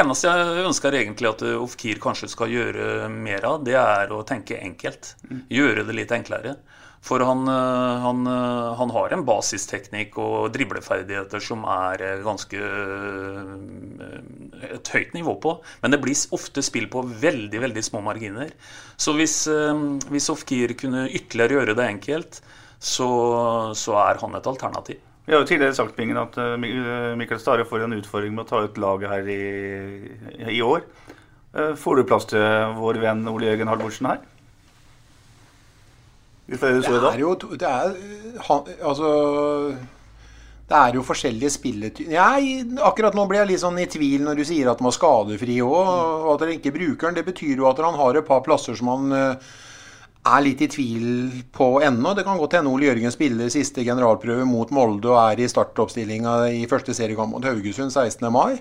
[0.00, 4.62] eneste jeg ønsker egentlig at Ofkir kanskje skal gjøre mer av, det er å tenke
[4.62, 5.14] enkelt.
[5.52, 6.56] Gjøre det litt enklere.
[7.04, 12.62] For han, eh, han, eh, han har en basisteknikk og dribleferdigheter som er eh, ganske
[14.68, 15.54] et høyt nivå på.
[15.82, 18.50] Men det blir ofte spill på veldig veldig små marginer.
[18.98, 19.44] Så hvis,
[20.10, 22.40] hvis Ofkir kunne ytterligere gjøre det enkelt,
[22.78, 23.10] så,
[23.78, 24.98] så er han et alternativ.
[25.28, 28.62] Vi har jo tidligere sagt Bingen, at Mikael Stare får en utfordring med å ta
[28.64, 29.42] ut laget her i,
[30.56, 30.82] i år.
[31.78, 34.24] Får du plass til vår venn Ole Jørgen Halvorsen her?
[36.56, 37.12] Fra det du så i dag?
[37.12, 37.94] er jo det er,
[38.48, 39.08] han, Altså
[40.68, 44.40] Det er jo forskjellige spilletyper Nei, akkurat nå blir jeg litt sånn i tvil når
[44.40, 45.92] du sier at man var skadefri òg,
[46.24, 47.18] og at dere ikke bruker den.
[47.20, 49.50] Det betyr jo at han har et par plasser som han eh,
[50.28, 51.08] er litt i tvil
[51.54, 52.12] på ennå.
[52.16, 56.38] Det kan godt hende Ole Jørgen spiller siste generalprøve mot Molde og er i startoppstillinga
[56.52, 58.28] i første seriekamp mot Haugesund 16.
[58.32, 58.58] mai.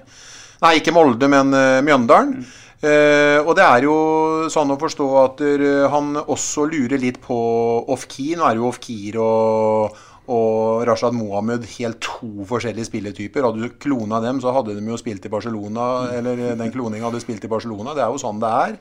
[0.64, 2.40] Nei, ikke Molde, men eh, Mjøndalen.
[2.78, 3.96] Eh, og det er jo
[4.54, 7.38] sånn å forstå at eh, han også lurer litt på
[7.94, 8.38] Ofkir.
[8.38, 9.98] Nå er jo Ofkir og,
[10.30, 13.48] og Rashad Mohammed helt to forskjellige spilletyper.
[13.48, 15.88] Hadde du klona dem, så hadde de jo spilt i Barcelona.
[16.20, 17.98] Eller den kloninga hadde spilt i Barcelona.
[17.98, 18.78] Det er jo sånn det er.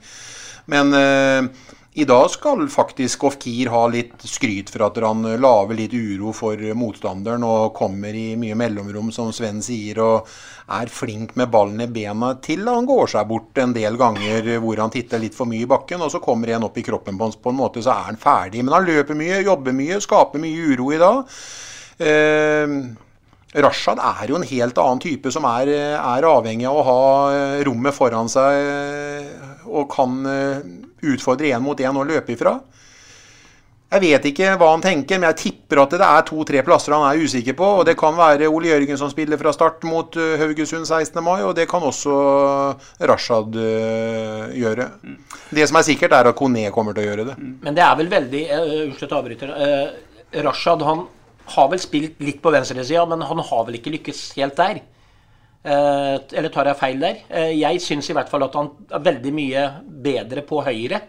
[0.72, 5.94] Men eh, i dag skal faktisk Ofkir ha litt skryt for at han lager litt
[5.96, 10.28] uro for motstanderen og kommer i mye mellomrom, som Sven sier, og
[10.76, 14.85] er flink med ballen i bena til han går seg bort en del ganger hvor
[14.85, 17.30] han titter litt for mye i bakken, og så kommer en opp i kroppen på,
[17.30, 18.61] hans, på en måte, så er han ferdig.
[18.66, 21.40] Men han løper mye, jobber mye, skaper mye uro i dag.
[21.96, 22.78] Eh,
[23.54, 27.61] Rashad er jo en helt annen type som er, er avhengig av å ha eh,
[27.66, 30.64] rommet foran seg eh, og kan eh,
[31.12, 32.59] utfordre én mot én og løpe ifra.
[33.87, 37.04] Jeg vet ikke hva han tenker, men jeg tipper at det er to-tre plasser han
[37.06, 37.68] er usikker på.
[37.78, 41.22] og Det kan være Ole Jørgen som spiller fra start mot Haugesund 16.
[41.22, 42.16] mai, og det kan også
[43.06, 43.54] Rashad
[44.59, 44.88] gjøre.
[45.54, 47.38] Det som er sikkert, er at Kone kommer til å gjøre det.
[47.38, 49.54] Men det er vel veldig Unnskyld at jeg avbryter.
[50.42, 51.06] Rashad han
[51.54, 54.82] har vel spilt litt på venstresida, men han har vel ikke lykkes helt der.
[55.66, 57.22] Eh, eller tar jeg feil der?
[57.26, 59.64] Eh, jeg syns i hvert fall at han er veldig mye
[60.06, 61.00] bedre på høyre.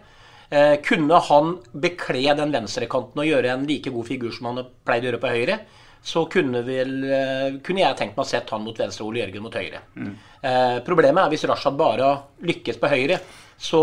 [0.50, 5.06] Eh, kunne han bekle den venstrekanten og gjøre en like god figur som han pleide
[5.06, 5.58] å gjøre på høyre,
[6.08, 6.92] så kunne, vel,
[7.66, 9.80] kunne jeg tenkt meg å sett han mot venstre og Ole Jørgen mot høyre.
[9.98, 10.12] Mm.
[10.86, 12.12] problemet er hvis Rashad bare
[12.46, 13.18] lykkes på høyre,
[13.58, 13.80] så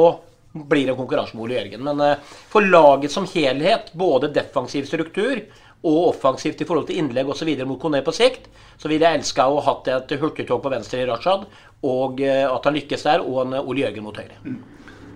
[0.56, 1.84] blir det konkurranse med Ole Jørgen.
[1.84, 5.44] Men for laget som helhet, både defensiv struktur
[5.86, 7.52] og offensivt i forhold til innlegg osv.
[7.70, 8.50] mot Kone på sikt,
[8.82, 11.46] så ville jeg elska å hatt et hurtigtog på venstre i Rashad,
[11.86, 14.40] og at han lykkes der, og en Ole Jørgen mot høyre.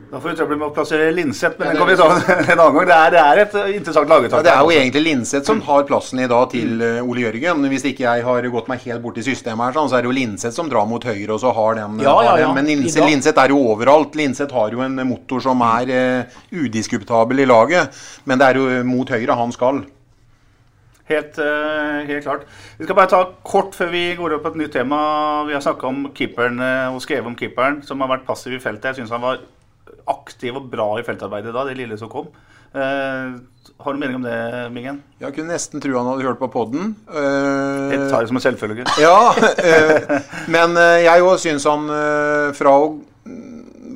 [0.09, 2.05] Da får vi trøbbel med å plassere Linseth, men den kan vi ta
[2.55, 2.85] en annen gang.
[2.89, 4.39] Det er, det er et interessant lagetak.
[4.39, 7.67] Ja, det er jo egentlig Linseth som har plassen i dag til uh, Ole Jørgen.
[7.69, 10.09] Hvis ikke jeg har gått meg helt bort i systemet her, sånn, så er det
[10.09, 12.47] jo Linseth som drar mot høyre, og så har den, Ja, ja, har ja.
[12.47, 12.57] den.
[12.57, 14.17] Men Linseth, Linseth er jo overalt.
[14.17, 18.83] Linseth har jo en motor som er uh, udiskutabel i laget, men det er jo
[18.89, 19.83] mot høyre han skal.
[21.09, 22.43] Helt, eh, helt klart.
[22.77, 24.99] Vi skal bare ta kort før vi går opp på et nytt tema.
[25.47, 28.61] Vi har snakka om keeperen eh, og skrevet om keeperen som har vært passiv i
[28.61, 28.91] feltet.
[28.91, 29.41] Jeg syns han var
[30.09, 32.29] aktiv og bra i feltarbeidet da, det lille som kom.
[32.69, 33.41] Uh,
[33.81, 34.37] har du mening om det,
[34.69, 34.99] Mingen?
[35.17, 36.91] Jeg kunne nesten tro han hadde hørt på podden.
[37.09, 38.85] Uh, Jeg tar det som en selvfølge.
[39.01, 41.89] Ja, uh, men jeg òg syns han
[42.53, 42.91] fra å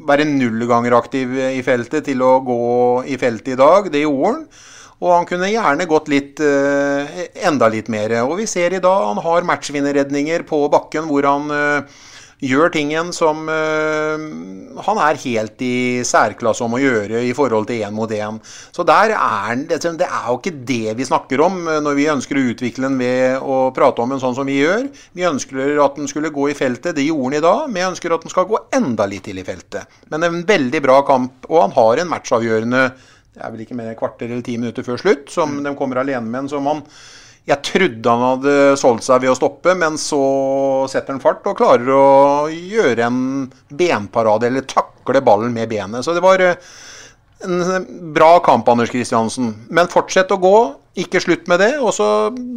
[0.10, 2.62] være null ganger aktiv i feltet til å gå
[3.06, 4.46] i feltet i dag, det gjorde han.
[5.04, 8.22] Og han kunne gjerne gått litt, eh, enda litt mer.
[8.24, 12.00] Og vi ser i dag han har matchvinnerredninger på bakken hvor han eh,
[12.44, 14.24] gjør tingen som eh,
[14.88, 18.40] han er helt i særklasse om å gjøre i forhold til én mot én.
[18.72, 22.40] Så der er han Det er jo ikke det vi snakker om når vi ønsker
[22.40, 24.88] å utvikle den ved å prate om en sånn som vi gjør.
[25.12, 26.96] Vi ønsker at den skulle gå i feltet.
[26.96, 27.68] Det gjorde den i dag.
[27.68, 30.00] Vi ønsker at den skal gå enda litt til i feltet.
[30.08, 32.92] Men en veldig bra kamp, og han har en matchavgjørende
[33.34, 36.02] det er vel ikke mer enn kvarter eller ti minutter før slutt, som de kommer
[36.02, 36.84] alene med en som han
[37.44, 40.22] jeg trodde han hadde solgt seg ved å stoppe, men så
[40.92, 42.06] setter han fart og klarer å
[42.48, 43.18] gjøre en
[43.68, 46.06] benparade, eller takle ballen med benet.
[46.06, 46.56] Så det var eh,
[47.44, 49.52] en bra kamp, Anders Kristiansen.
[49.76, 50.56] Men fortsett å gå,
[51.04, 51.74] ikke slutt med det.
[51.84, 52.08] Og så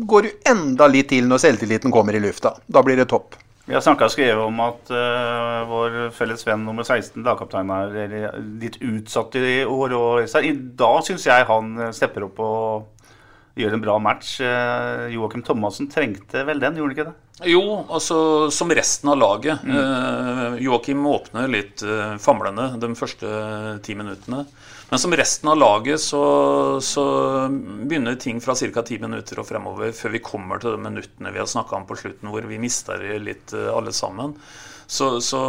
[0.07, 2.55] går du enda litt til når selvtilliten kommer i lufta.
[2.71, 3.35] Da blir det topp.
[3.67, 8.37] Vi har snakka og skrevet om at uh, vår felles venn nummer 16, lagkaptein, er
[8.63, 9.95] litt utsatt i år.
[9.99, 13.09] Og, I dag syns jeg han stepper opp og
[13.59, 14.37] gjør en bra match.
[14.39, 17.17] Uh, Joakim Thomassen trengte vel den, gjorde han ikke det?
[17.51, 18.19] Jo, altså
[18.55, 19.67] som resten av laget.
[19.69, 21.83] Eh, Joakim åpner litt
[22.25, 23.29] famlende de første
[23.85, 24.47] ti minuttene.
[24.89, 26.23] Men som resten av laget så,
[26.81, 27.05] så
[27.83, 28.83] begynner ting fra ca.
[28.87, 31.99] ti minutter og fremover før vi kommer til de minuttene vi har snakka om på
[31.99, 34.37] slutten, hvor vi mister litt eh, alle sammen.
[34.87, 35.41] Så, så,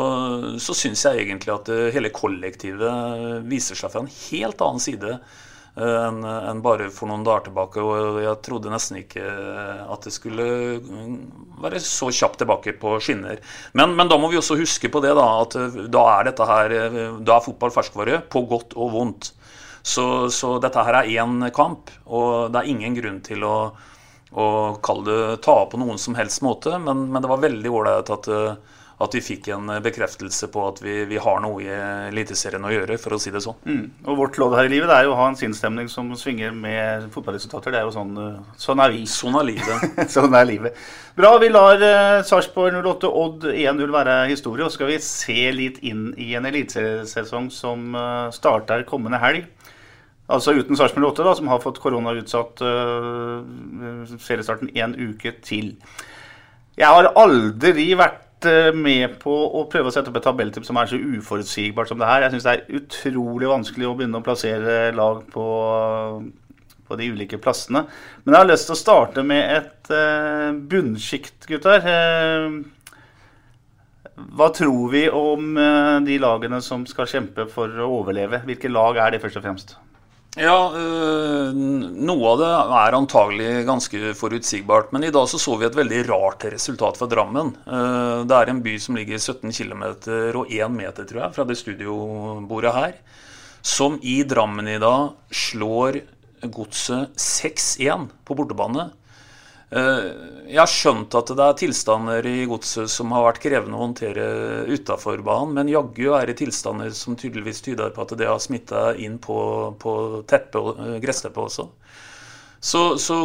[0.57, 5.19] så syns jeg egentlig at eh, hele kollektivet viser seg fra en helt annen side
[5.77, 7.83] enn en bare for noen dager tilbake.
[7.83, 9.23] Og jeg trodde nesten ikke
[9.87, 10.47] at det skulle
[10.81, 11.17] mm,
[11.63, 13.41] være så kjapt tilbake på skinner.
[13.77, 16.47] Men, men da må vi også huske på det, da, at eh, da er dette
[16.49, 19.31] her eh, Da er fotball ferskvare, på godt og vondt.
[19.87, 23.57] Så, så dette her er én kamp, og det er ingen grunn til å,
[24.35, 24.47] å
[24.83, 26.73] kalle det ta på noen som helst måte.
[26.81, 30.79] Men, men det var veldig ålreit at, eh, at vi fikk en bekreftelse på at
[30.81, 31.67] vi, vi har noe i
[32.09, 33.59] Eliteserien å gjøre, for å si det sånn.
[33.69, 33.83] Mm.
[34.09, 36.55] Og vårt lodd her i livet det er jo å ha en sinnsstemning som svinger
[36.55, 37.75] med fotballresultater.
[37.75, 39.03] Det er jo sånn, uh, sånn er vi.
[39.11, 39.85] Sånn er livet.
[40.15, 40.81] sånn er livet.
[41.17, 44.65] Bra, vi lar uh, Sarpsborg 08 Odd 1-0 være historie.
[44.65, 49.45] Og skal vi se litt inn i en elitesesong som uh, starter kommende helg.
[50.27, 55.75] Altså uten Sarpsborg 08, da, som har fått koronautsatt uh, seriestarten én uke til.
[56.77, 58.23] Jeg har aldri vært
[58.77, 62.09] med på å prøve å sette opp et tabelltipp som er så uforutsigbart som det
[62.09, 62.25] her.
[62.25, 65.47] Jeg syns det er utrolig vanskelig å begynne å plassere lag på,
[66.85, 67.85] på de ulike plassene.
[68.23, 71.89] Men jeg har lyst til å starte med et uh, bunnsjikt, gutter.
[74.37, 75.57] hva tror vi om
[76.05, 78.43] de lagene som skal kjempe for å overleve?
[78.45, 79.77] Hvilke lag er det, først og fremst?
[80.37, 84.91] Ja, øh, noe av det er antagelig ganske forutsigbart.
[84.93, 87.55] Men i dag så, så vi et veldig rart resultat fra Drammen.
[87.65, 89.87] Uh, det er en by som ligger 17 km
[90.37, 92.93] og 1 meter, tror jeg, fra det studiobordet her.
[93.65, 96.03] Som i Drammen i dag slår
[96.53, 98.91] godset 6-1 på bortebane.
[99.67, 100.03] Eh,
[100.47, 104.27] jeg har skjønt at det er tilstander i godset som har vært krevende å håndtere
[104.71, 108.93] utafor banen, men jaggu er det tilstander som tydeligvis tyder på at det har smitta
[108.95, 109.39] inn på,
[109.81, 111.67] på og gressteppet også.
[112.63, 113.19] Så, så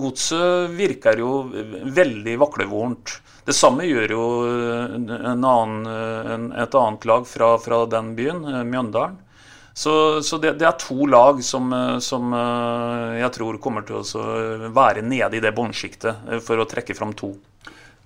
[0.00, 1.44] godset virker jo
[1.94, 3.18] veldig vaklevorent.
[3.44, 4.24] Det samme gjør jo
[5.36, 8.40] annen, et annet lag fra, fra den byen,
[8.72, 9.20] Mjøndalen.
[9.76, 13.98] Så, så det, det, er to lag som, eh, som, eh, jeg tror kommer til
[13.98, 17.32] å være nede i det båndsjiktet, eh, for å trekke fram to.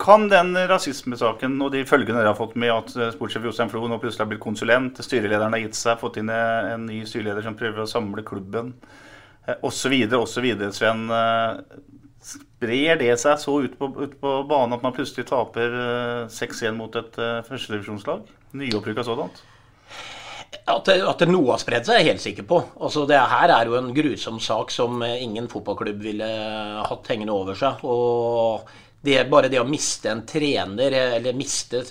[0.01, 3.99] Kan den rasismesaken og de følgene dere har fått med at sportssjef Jostein Flo nå
[4.01, 7.83] plutselig har blitt konsulent, styrelederen har gitt seg, fått inn en ny styreleder som prøver
[7.83, 8.73] å samle klubben,
[9.67, 11.05] osv., osv., Sven.
[12.29, 15.75] Sprer det seg så ut på, ut på banen at man plutselig taper
[16.31, 17.19] 6-1 mot et
[17.51, 18.23] førstedivisjonslag?
[18.55, 19.43] Nyopprykka sådant?
[20.69, 22.59] At det, at det noe har spredd seg, er jeg helt sikker på.
[22.81, 26.29] Altså, det her er jo en grusom sak som ingen fotballklubb ville
[26.89, 27.85] hatt hengende over seg.
[27.85, 28.69] Og
[29.05, 31.85] det bare det å miste en trener, eller miste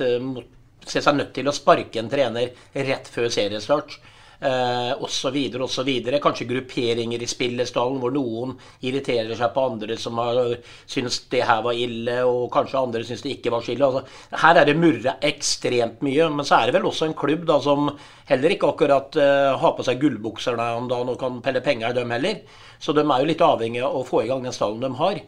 [0.88, 2.54] Se seg nødt til å sparke en trener
[2.88, 3.98] rett før seriestart
[4.40, 5.38] eh, osv.
[5.64, 5.90] osv.
[6.24, 11.64] Kanskje grupperinger i spillestallen hvor noen irriterer seg på andre som har syns det her
[11.66, 13.90] var ille, og kanskje andre syns det ikke var så ille.
[13.90, 16.30] Altså, her er det murra ekstremt mye.
[16.34, 17.92] Men så er det vel også en klubb da som
[18.30, 22.14] heller ikke akkurat eh, har på seg gullbukser om dagen og kan pelle penger, dem
[22.16, 22.42] heller.
[22.80, 25.22] Så de er jo litt avhengig av å få i gang den stallen de har.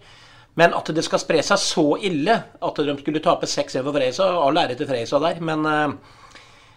[0.60, 4.26] Men at det skal spre seg så ille at de skulle tape 6-1 for Freisa,
[4.42, 5.40] all ære til Freisa der.
[5.46, 6.18] Men uh,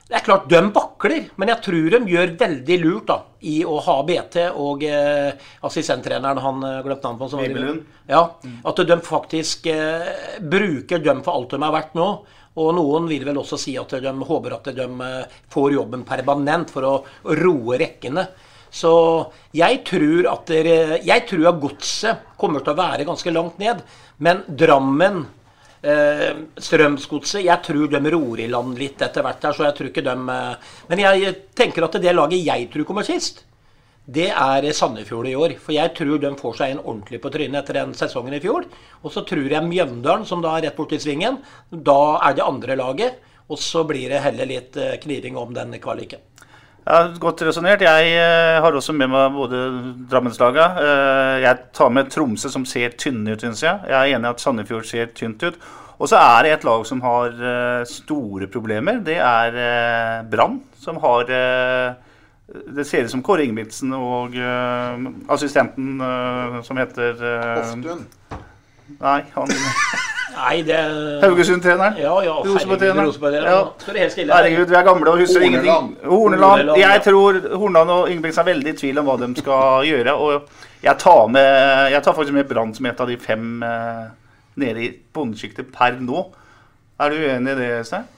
[0.08, 3.16] det er klart, de vakler, men jeg tror de gjør veldig lurt da,
[3.48, 5.32] i å ha BT og eh,
[5.64, 7.80] assistenttreneren Han eh, glemte navnet på Bibelund.
[8.10, 8.20] Ja,
[8.68, 12.08] At de faktisk eh, bruker dem for alt de er verdt nå.
[12.60, 16.72] Og noen vil vel også si at de håper at de eh, får jobben permanent
[16.74, 16.94] for å
[17.40, 18.26] roe rekkene.
[18.72, 18.92] Så
[19.56, 23.80] jeg tror at, dere, jeg tror at godset kommer til å være ganske langt ned.
[24.24, 25.24] Men Drammen
[25.82, 26.28] Eh,
[26.62, 30.04] Strømsgodset Jeg tror de ror i land litt etter hvert her, så jeg tror ikke
[30.06, 33.42] de eh, Men jeg tenker at det laget jeg tror kommer sist,
[34.06, 35.56] det er Sandefjord i år.
[35.62, 38.66] For jeg tror de får seg en ordentlig på trynet etter den sesongen i fjor.
[39.02, 41.38] Og så tror jeg Mjøndalen, som da er rett borti svingen,
[41.70, 43.20] da er det andre laget.
[43.50, 46.22] Og så blir det heller litt eh, kniving om den kvaliken.
[46.82, 47.84] Ja, Godt resonnert.
[47.84, 48.16] Jeg
[48.62, 49.60] har også med meg både
[50.10, 50.80] Drammenslaget.
[51.44, 53.84] Jeg tar med Tromsø, som ser tynne ut, syns jeg.
[53.86, 55.60] Jeg er enig i at Sandefjord ser tynt ut.
[56.02, 58.98] Og så er det et lag som har uh, store problemer.
[59.06, 61.92] Det er uh, Brann, som har uh,
[62.74, 64.34] Det ser ut som Kåre Ingebrigtsen og
[65.30, 66.02] assistenten
[66.66, 67.14] som heter
[67.62, 68.02] Hoftun?
[69.00, 69.52] Nei, han
[70.32, 70.78] Nei, det
[71.20, 71.98] Haugesund-treneren?
[72.00, 73.10] Ja, ja, Rosenborg-treneren.
[73.44, 73.58] Ja.
[74.32, 75.66] Herregud, vi er gamle og husker Horneland.
[75.66, 76.08] ingenting.
[76.08, 76.72] Horneland.
[76.80, 80.14] Jeg tror Horneland og Ingebrigtsen er veldig i tvil om hva de skal gjøre.
[80.16, 80.48] Og
[80.82, 81.50] jeg tar, med,
[81.92, 83.44] jeg tar faktisk med Brann som et av de fem
[84.56, 86.24] nede i båndsjiktet per nå.
[87.00, 88.08] Er du uenig i det, Stein?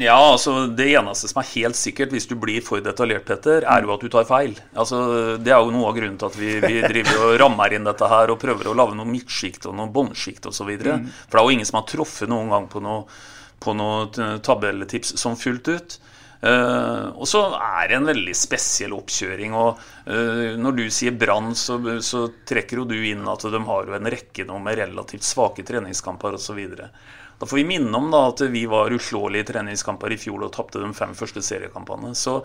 [0.00, 3.84] Ja, altså Det eneste som er helt sikkert hvis du blir for detaljert, Petter, er
[3.84, 4.54] jo at du tar feil.
[4.72, 5.02] Altså,
[5.36, 8.08] Det er jo noe av grunnen til at vi, vi driver og rammer inn dette
[8.08, 10.70] her og prøver å lage noe midtsjikt og noe båndsjikt osv.
[10.70, 11.10] Mm.
[11.26, 13.04] For det er jo ingen som har truffet noen gang på noe,
[13.62, 16.00] på noe tabelltips som fullt ut.
[16.42, 19.52] Uh, og så er det en veldig spesiell oppkjøring.
[19.54, 19.78] og
[20.08, 23.94] uh, Når du sier Brann, så, så, trekker jo du inn at de har jo
[23.94, 26.58] en rekke nå med relativt svake treningskamper osv.
[27.42, 30.52] Da får vi minne om da at vi var uslåelige i treningskamper i fjor og
[30.54, 32.12] tapte de fem første seriekampene.
[32.14, 32.36] Så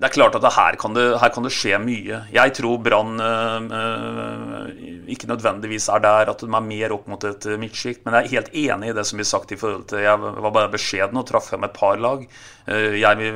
[0.00, 2.22] det er klart at her kan det, her kan det skje mye.
[2.32, 4.70] Jeg tror Brann øh,
[5.12, 8.00] ikke nødvendigvis er der at de er mer opp mot et midtsjikt.
[8.06, 10.56] Men jeg er helt enig i det som blir sagt i forhold til Jeg var
[10.56, 12.24] bare beskjeden og traff frem et par lag.
[12.64, 13.28] Jeg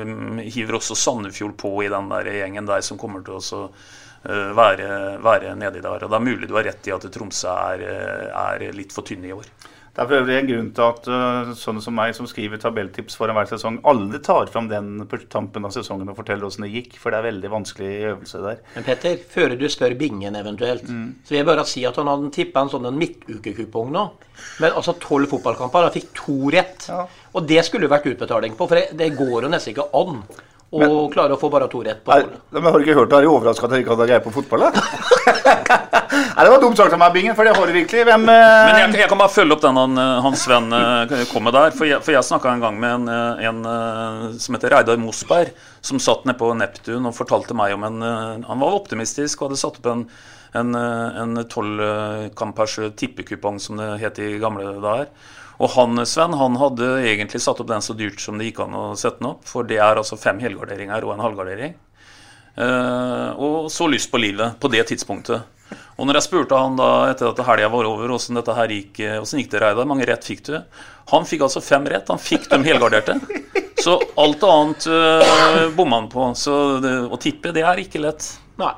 [0.57, 3.63] hiver også Sandefjord på i den der gjengen der som kommer til å
[4.25, 4.89] være,
[5.21, 6.01] være nedi der.
[6.01, 7.87] Og det er mulig du har rett i at Tromsø er,
[8.33, 9.53] er litt for tynne i år.
[9.95, 13.15] Det er for øvrig en grunn til at uh, sånne som meg, som skriver tabelltips
[13.15, 16.73] foran hver sesong, alle tar fram den på tampen av sesongen og forteller åssen det
[16.73, 16.97] gikk.
[16.99, 18.59] For det er veldig vanskelig øvelse der.
[18.73, 21.05] Men Petter, før du spør Bingen eventuelt, mm.
[21.23, 24.03] så vil jeg bare si at han hadde tippa en sånn midtukekupong nå.
[24.59, 25.87] Men altså tolv fotballkamper.
[25.87, 26.89] Han fikk to rett.
[26.91, 27.05] Ja.
[27.31, 30.19] Og det skulle vært utbetaling på, for det, det går jo nesten ikke an
[30.73, 32.39] og men, klare å få bare to rett på målet.
[32.51, 33.19] Men har du ikke hørt det?
[33.19, 34.65] Er du overraska at jeg ikke hadde greie på fotball?
[34.65, 34.71] da?
[36.35, 38.01] Nei, det var dumt sagt av meg, Bingen, for det har du virkelig.
[38.09, 38.33] Hvem uh...
[38.33, 41.55] Men jeg, jeg, kan bare følge opp den han, eh, Hans Sven uh, kom med
[41.55, 41.71] der.
[41.75, 45.53] For jeg, for jeg snakka en gang med en, en uh, som heter Reidar Mosberg,
[45.85, 48.01] som satt nede på Neptun og fortalte meg om en
[48.49, 50.07] Han var optimistisk og hadde satt opp en
[50.55, 55.09] en tolvkampers tippekupong, som det het i gamle dager.
[55.63, 58.75] Og han Sven, han hadde egentlig satt opp den så dyrt som det gikk an
[58.75, 59.45] å sette den opp.
[59.47, 61.75] For det er altså fem helgarderinger og en halvgardering.
[62.55, 65.51] Uh, og så lyst på livet på det tidspunktet.
[65.95, 68.99] Og når jeg spurte han da etter at helga var over åssen dette her gikk,
[68.99, 70.57] eh, hvordan gikk det, Reidar, mange rett fikk du?
[71.11, 72.11] Han fikk altså fem rett.
[72.11, 73.15] Han fikk dem helgarderte.
[73.79, 76.27] Så alt annet uh, bomma han på.
[76.37, 78.27] Så det, å tippe, det er ikke lett.
[78.61, 78.73] Nei.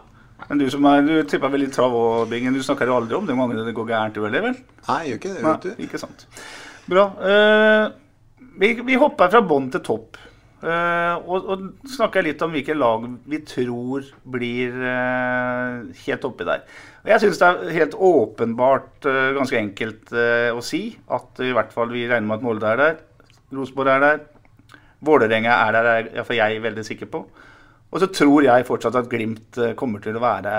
[0.47, 3.17] Men du som er, du tipper vel litt trav og Bingen, du snakker jo aldri
[3.17, 4.53] om det mange det går gærent i, vel?
[4.87, 5.41] Nei, jeg gjør ikke det.
[5.41, 5.85] Nei, vet du.
[5.87, 6.27] ikke sant.
[6.87, 7.03] Bra.
[7.19, 7.91] Uh,
[8.59, 10.17] vi, vi hopper fra bånn til topp.
[10.57, 16.63] Uh, og, og snakker litt om hvilke lag vi tror blir uh, helt oppi der.
[17.03, 20.81] Og jeg syns det er helt åpenbart uh, ganske enkelt å si
[21.13, 22.97] at i hvert fall vi regner med at Molde er der.
[23.53, 24.25] Rosenborg er der.
[25.07, 27.25] Vålerenga er der, er iallfall jeg veldig sikker på.
[27.87, 30.55] Og så tror jeg fortsatt at Glimt kommer til å være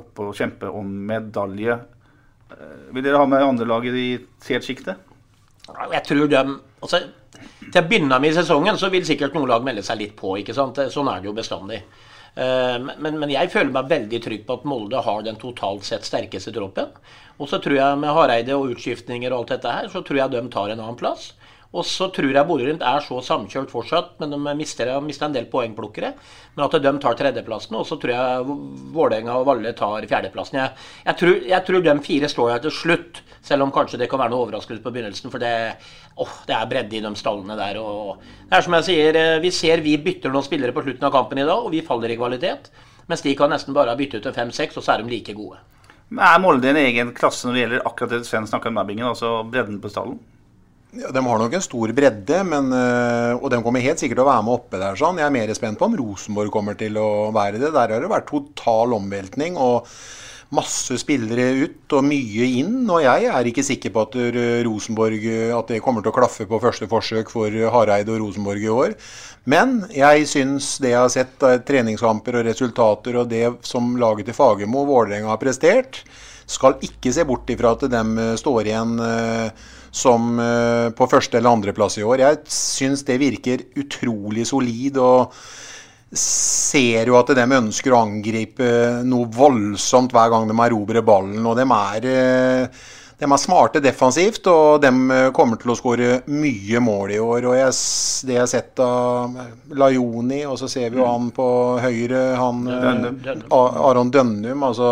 [0.00, 1.76] oppe og kjempe om medalje.
[2.94, 5.09] Vil dere ha med andre lag i helt sjiktet?
[5.92, 6.38] Jeg tror de
[6.82, 7.00] altså,
[7.70, 10.36] Til å begynne med i sesongen så vil sikkert noen lag melde seg litt på.
[10.40, 10.78] ikke sant?
[10.92, 11.82] Sånn er det jo bestandig.
[12.34, 16.04] Eh, Men, men jeg føler meg veldig trygg på at Molde har den totalt sett
[16.08, 16.90] sterkeste troppen.
[17.38, 20.30] Og så tror jeg med Hareide og utskiftninger og alt dette her, så tror jeg
[20.34, 21.32] de tar en annen plass.
[21.70, 25.46] Og så tror jeg Bodø-Glimt er så samkjørt fortsatt, men de mister, mister en del
[25.52, 26.08] poengplukkere.
[26.56, 28.56] Men at de tar tredjeplassen, og så tror jeg
[28.96, 30.58] Vålerenga og Valle tar fjerdeplassen.
[30.58, 34.10] Jeg, jeg, tror, jeg tror de fire står der til slutt, selv om kanskje det
[34.10, 35.30] kan være noe overraskelse på begynnelsen.
[35.30, 35.52] For det,
[36.18, 37.78] åh, det er bredde i de stallene der.
[37.78, 38.18] Og
[38.50, 41.14] det er som jeg sier, eh, vi ser vi bytter noen spillere på slutten av
[41.14, 42.66] kampen i dag, og vi faller i kvalitet.
[43.06, 45.62] Mens de kan nesten bare bytte ut til fem-seks, og så er de like gode.
[46.10, 49.36] Men Er Molde en egen klasse når det gjelder akkurat det Sven snakker om altså
[49.46, 50.18] bredden på stallen?
[50.90, 54.24] Ja, de har nok en stor bredde, men, øh, og de kommer helt sikkert til
[54.24, 54.96] å være med oppe der.
[54.98, 55.20] sånn.
[55.22, 57.70] Jeg er mer spent på om Rosenborg kommer til å være det.
[57.70, 59.86] Der har det vært total omveltning og
[60.50, 62.82] masse spillere ut og mye inn.
[62.90, 66.18] Og jeg er ikke sikker på at øh, Rosenborg øh, at det kommer til å
[66.18, 68.98] klaffe på første forsøk for Hareide og Rosenborg i år.
[69.46, 74.26] Men jeg syns det jeg har sett av treningskamper og resultater og det som laget
[74.26, 76.02] til Fagermo og Vålerenga har prestert,
[76.50, 78.96] skal ikke se bort ifra at de står igjen
[79.90, 82.22] som øh, på første eller andreplass i år.
[82.22, 84.96] Jeg syns det virker utrolig solid.
[84.98, 85.34] og
[86.10, 88.70] ser jo at de ønsker å angripe
[89.06, 91.44] noe voldsomt hver gang de erobrer ballen.
[91.46, 92.80] Og de er, øh,
[93.20, 97.46] de er smarte defensivt, og de øh, kommer til å skåre mye mål i år.
[97.52, 97.76] Og jeg,
[98.26, 99.38] det jeg har sett av
[99.70, 101.50] Lajoni, og så ser vi jo han på
[101.84, 103.46] høyre, han Dønnum.
[103.54, 104.66] Aron Dønnum.
[104.66, 104.90] altså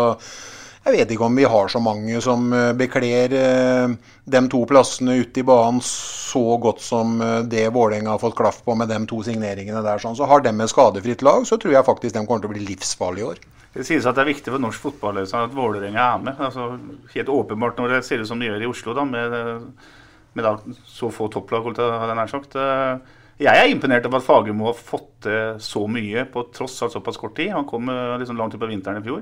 [0.89, 3.91] jeg vet ikke om vi har så mange som eh, bekler eh,
[4.25, 8.63] de to plassene ute i banen så godt som eh, det Vålerenga har fått klaff
[8.65, 10.01] på med de to signeringene der.
[10.01, 10.17] Sånn.
[10.17, 12.65] Så har de et skadefritt lag, så tror jeg faktisk de kommer til å bli
[12.71, 13.43] livsfarlige i år.
[13.75, 16.41] Det sies at det er viktig for norsk fotball liksom, at Vålerenga er med.
[16.49, 16.71] Altså,
[17.13, 19.37] helt åpenbart når det ser ut som det gjør i Oslo, da, med,
[20.33, 20.55] med da,
[20.89, 21.69] så få topplag.
[21.69, 22.57] hadde jeg nær sagt.
[23.39, 27.21] Jeg er imponert over at Fagermo har fått til så mye på tross av såpass
[27.21, 27.53] kort tid.
[27.53, 27.87] Han kom
[28.19, 29.21] liksom langt ut på vinteren i fjor.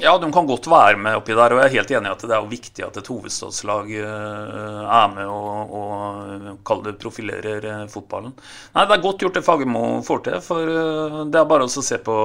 [0.00, 2.22] Ja, de kan godt være med oppi der, og jeg er helt enig i at
[2.24, 7.82] det er viktig at et hovedstadslag eh, er med og, og kall det profilerer eh,
[7.92, 8.32] fotballen.
[8.76, 11.72] Nei, det er godt gjort det Fagermo får til, for eh, det er bare å
[11.74, 12.16] se på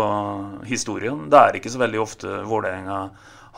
[0.70, 1.26] historien.
[1.32, 3.00] Det er ikke så veldig ofte Vålerenga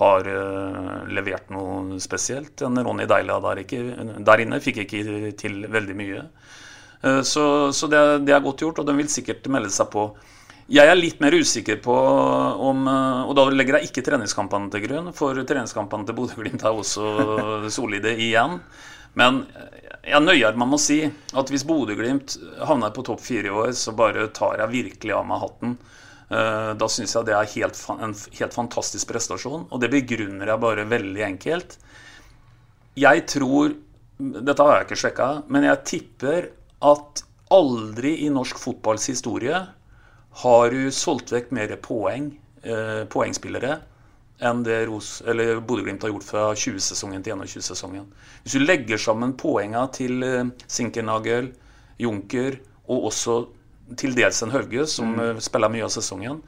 [0.02, 2.66] har eh, levert noe spesielt.
[2.66, 3.84] Ronny Deila der, ikke,
[4.32, 6.26] der inne fikk ikke til veldig mye.
[7.06, 10.10] Eh, Så, så det, det er godt gjort, og de vil sikkert melde seg på.
[10.68, 11.94] Jeg er litt mer usikker på
[12.68, 16.76] om eh, Og da legger jeg ikke treningskampene til grunn, for treningskampene til Bodø-Glimt er
[16.76, 17.06] også
[17.78, 18.60] solide igjen.
[19.18, 19.46] Men
[20.08, 22.36] jeg nøyer meg med å si at hvis Bodø-Glimt
[22.68, 25.78] havner på topp fire i år, så bare tar jeg virkelig av meg hatten.
[26.28, 30.64] Eh, Da syns jeg det er helt, en helt fantastisk prestasjon, og det begrunner jeg
[30.68, 31.78] bare veldig enkelt.
[33.00, 33.76] Jeg tror
[34.18, 36.46] Dette har jeg ikke sjekka, men jeg tipper
[36.90, 37.20] at
[37.54, 39.60] aldri i norsk fotballs historie
[40.44, 42.32] har du solgt vekk mer poeng,
[42.64, 43.80] eh, poengspillere
[44.46, 48.06] enn det Bodø-Glimt har gjort fra 20-sesongen til 21-sesongen.
[48.44, 51.50] Hvis du legger sammen poengene til eh, Sinkernagel,
[51.98, 53.40] Junker og også
[53.98, 55.20] til dels en Hauge, som Mm.
[55.24, 56.42] eh, spiller mye av sesongen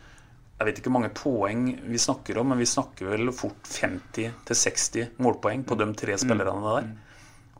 [0.60, 5.14] Jeg vet ikke hvor mange poeng vi snakker om, men vi snakker vel fort 50-60
[5.24, 6.90] målpoeng på de tre spillerne der.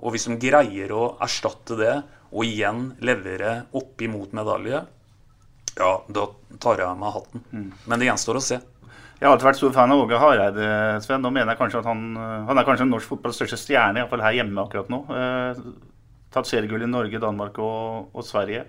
[0.04, 1.94] Og hvis de greier å erstatte det,
[2.32, 4.82] og igjen levere opp imot medalje,
[5.80, 6.28] Ja, da
[6.60, 7.44] tar jeg av meg hatten.
[7.88, 8.60] Men det gjenstår å se.
[9.20, 10.68] Jeg har alltid vært stor fan av Åge Hareide,
[11.04, 11.20] Sven.
[11.24, 14.24] Nå mener jeg kanskje at han, eh, han er kanskje norsk fotballs største stjerne, iallfall
[14.24, 15.02] her hjemme akkurat nå.
[15.12, 15.60] Eh,
[16.32, 18.66] tatt seriegull i Norge, Danmark og, og Sverige.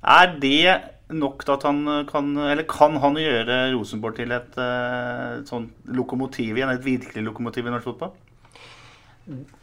[0.00, 0.78] Er det
[1.10, 6.56] nok til at han kan Eller kan han gjøre Rosenborg til et et sånn lokomotiv
[6.56, 6.70] igjen?
[6.70, 8.14] Et virkelig lokomotiv i norsk fotball?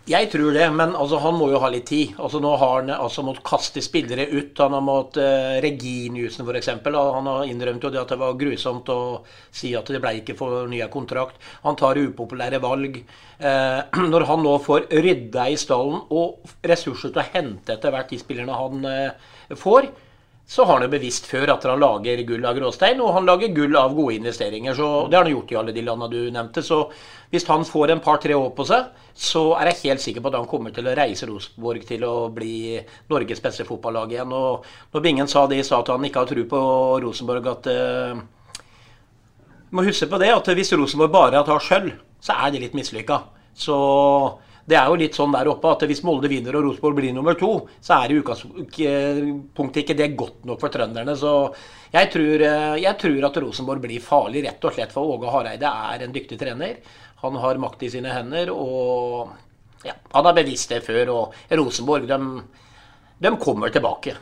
[0.07, 2.13] Jeg tror det, men altså, han må jo ha litt tid.
[2.23, 4.55] Altså, nå har han altså, måttet kaste spillere ut.
[4.63, 6.69] Han har måttet uh, Reginiussen f.eks.
[6.85, 8.99] Han har innrømt jo det at det var grusomt å
[9.51, 11.41] si at det ble ikke fornya kontrakt.
[11.65, 13.01] Han tar upopulære valg.
[13.37, 13.81] Eh,
[14.13, 18.21] når han nå får rydda i stallen og ressurser til å hente etter hvert de
[18.21, 19.91] spillerne han eh, får,
[20.49, 23.51] så har han jo bevisst før at han lager gull av gråstein, og han lager
[23.51, 24.77] gull av gode investeringer.
[24.77, 26.63] så Det har han gjort i alle de landene du nevnte.
[26.63, 26.77] Så
[27.29, 30.37] hvis han får en par-tre år på seg, så er jeg helt sikker på at
[30.39, 32.79] han kommer til å reise Rosenborg til å bli
[33.11, 34.31] Norges beste fotballag igjen.
[34.31, 36.63] Og når Bingen sa det i stad, at han ikke har tro på
[37.03, 38.63] Rosenborg, at uh,
[39.75, 41.91] må huske på det at hvis Rosenborg bare tar sølv,
[42.23, 43.19] så er det litt mislykka.
[43.51, 43.75] Så
[44.67, 47.37] det er jo litt sånn der oppe at hvis Molde vinner og Rosenborg blir nummer
[47.39, 51.15] to, så er i utgangspunktet ikke det godt nok for trønderne.
[51.15, 51.31] Så
[51.93, 55.71] jeg tror, eh, jeg tror at Rosenborg blir farlig, rett og slett for Åge Hareide
[55.71, 56.81] er en dyktig trener.
[57.23, 59.31] Han har makt i sine hender, og
[59.87, 61.13] ja, han har bevisst det før.
[61.15, 62.19] Og Rosenborg, de,
[63.23, 64.17] de kommer tilbake.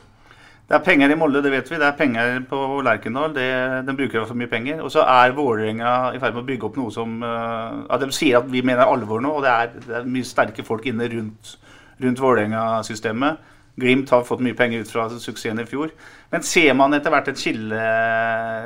[0.65, 1.77] Det er penger i Molde, det vet vi.
[1.77, 3.35] Det er penger på Lerkendal.
[3.35, 4.81] den bruker for mye penger.
[4.81, 8.09] Og så er Vålerenga i ferd med å bygge opp noe som uh, ja, De
[8.11, 11.05] sier at vi mener alvor nå, og det er, det er mye sterke folk inne
[11.11, 11.53] rundt,
[12.01, 13.53] rundt Vålerenga-systemet.
[13.77, 15.93] Glimt har fått mye penger ut fra suksessen i fjor.
[16.33, 17.87] Men ser man etter hvert et skille,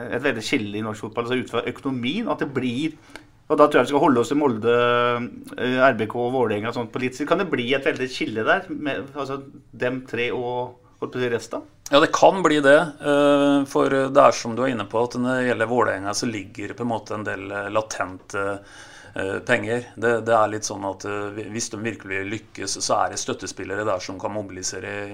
[0.07, 2.29] et veldig skille i norsk fotball, altså ut fra økonomien?
[2.31, 2.93] At det blir
[3.49, 4.73] og da tror jeg vi skal holde oss til Molde,
[5.57, 7.17] eh, RBK og Vålerenga sånn på litt.
[7.25, 8.67] Kan det bli et veldig skille der?
[8.69, 9.39] Med, altså
[9.73, 11.65] dem tre og holdt på å si resten?
[11.89, 12.77] Ja, det kan bli det.
[12.79, 16.29] Eh, for det er som du er inne på, at når det gjelder Vålerenga, så
[16.29, 18.43] ligger det på en måte en del eh, latente
[19.15, 19.87] eh, penger.
[19.95, 21.07] Det, det, er litt sånn at
[21.39, 25.09] hvis de virkelig lykkes, så er det støttespillere der som kan mobilisere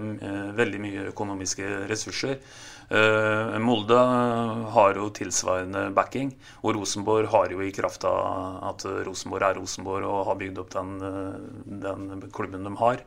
[0.57, 2.41] veldig mye økonomiske ressurser.
[3.65, 3.97] Molde
[4.75, 6.27] har jo tilsvarende backing,
[6.61, 10.75] og Rosenborg har jo i kraft av at Rosenborg er Rosenborg og har bygd opp
[10.75, 10.91] den,
[11.81, 13.01] den klubben de har.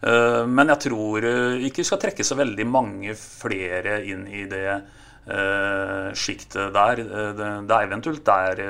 [0.00, 4.46] Eh, men jeg tror eh, ikke vi skal trekke så veldig mange flere inn i
[4.48, 7.02] det uh, sjiktet der.
[7.36, 8.62] Det er eventuelt der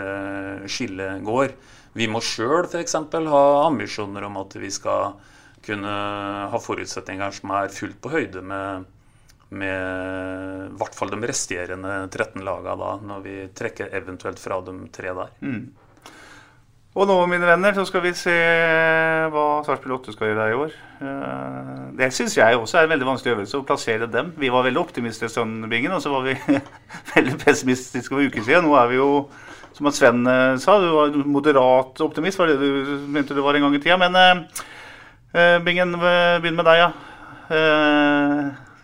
[0.68, 1.54] skillet går.
[1.96, 2.96] Vi må sjøl f.eks.
[3.30, 5.14] ha ambisjoner om at vi skal
[5.64, 5.92] kunne
[6.50, 8.86] ha forutsetninger som er fullt på høyde med,
[9.52, 14.76] med i hvert fall de resterende 13 lagene da, når vi trekker eventuelt fra de
[14.94, 15.34] tre der.
[15.44, 15.64] Mm.
[16.98, 18.32] Og nå, mine venner, så skal vi se
[19.30, 20.72] hva Sarpsborg 8 skal gjøre i år.
[21.06, 24.32] Eh, det syns jeg også er en veldig vanskelig øvelse å plassere dem.
[24.40, 26.34] Vi var veldig optimistiske sånn, Bingen, og så var vi
[27.14, 28.66] veldig pessimistiske for uker siden.
[28.66, 29.06] Nå er vi jo,
[29.76, 33.68] som Sven eh, sa, du var moderat optimist, var det du mente du var en
[33.68, 34.00] gang i tida.
[34.00, 34.42] Men
[35.62, 36.88] Bingen, begynn med deg, ja.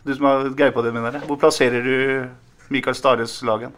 [0.07, 1.27] Du som har greie på det, mener jeg.
[1.27, 3.75] Hvor plasserer du Mikael Stares lagen?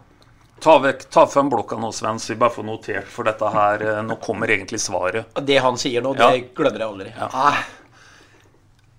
[0.59, 3.83] Ta, vekk, ta frem blokka nå, Sven, så vi bare får notert for dette her.
[3.85, 5.31] Eh, nå kommer egentlig svaret.
[5.47, 6.41] Det han sier nå, det ja.
[6.57, 7.13] glemmer jeg aldri.
[7.15, 7.29] Ja.
[7.31, 7.61] Ah.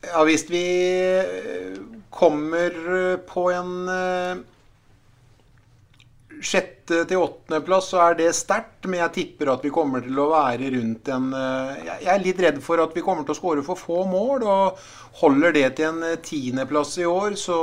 [0.09, 0.65] ja, hvis vi
[1.21, 1.77] eh,
[2.11, 2.81] kommer
[3.29, 3.75] på en
[6.41, 8.89] sjette til åttendeplass, så er det sterkt.
[8.89, 12.61] Men jeg tipper at vi kommer til å være rundt en Jeg er litt redd
[12.65, 14.47] for at vi kommer til å skåre for få mål.
[14.49, 14.85] Og
[15.21, 17.59] holder det til en tiendeplass i år, så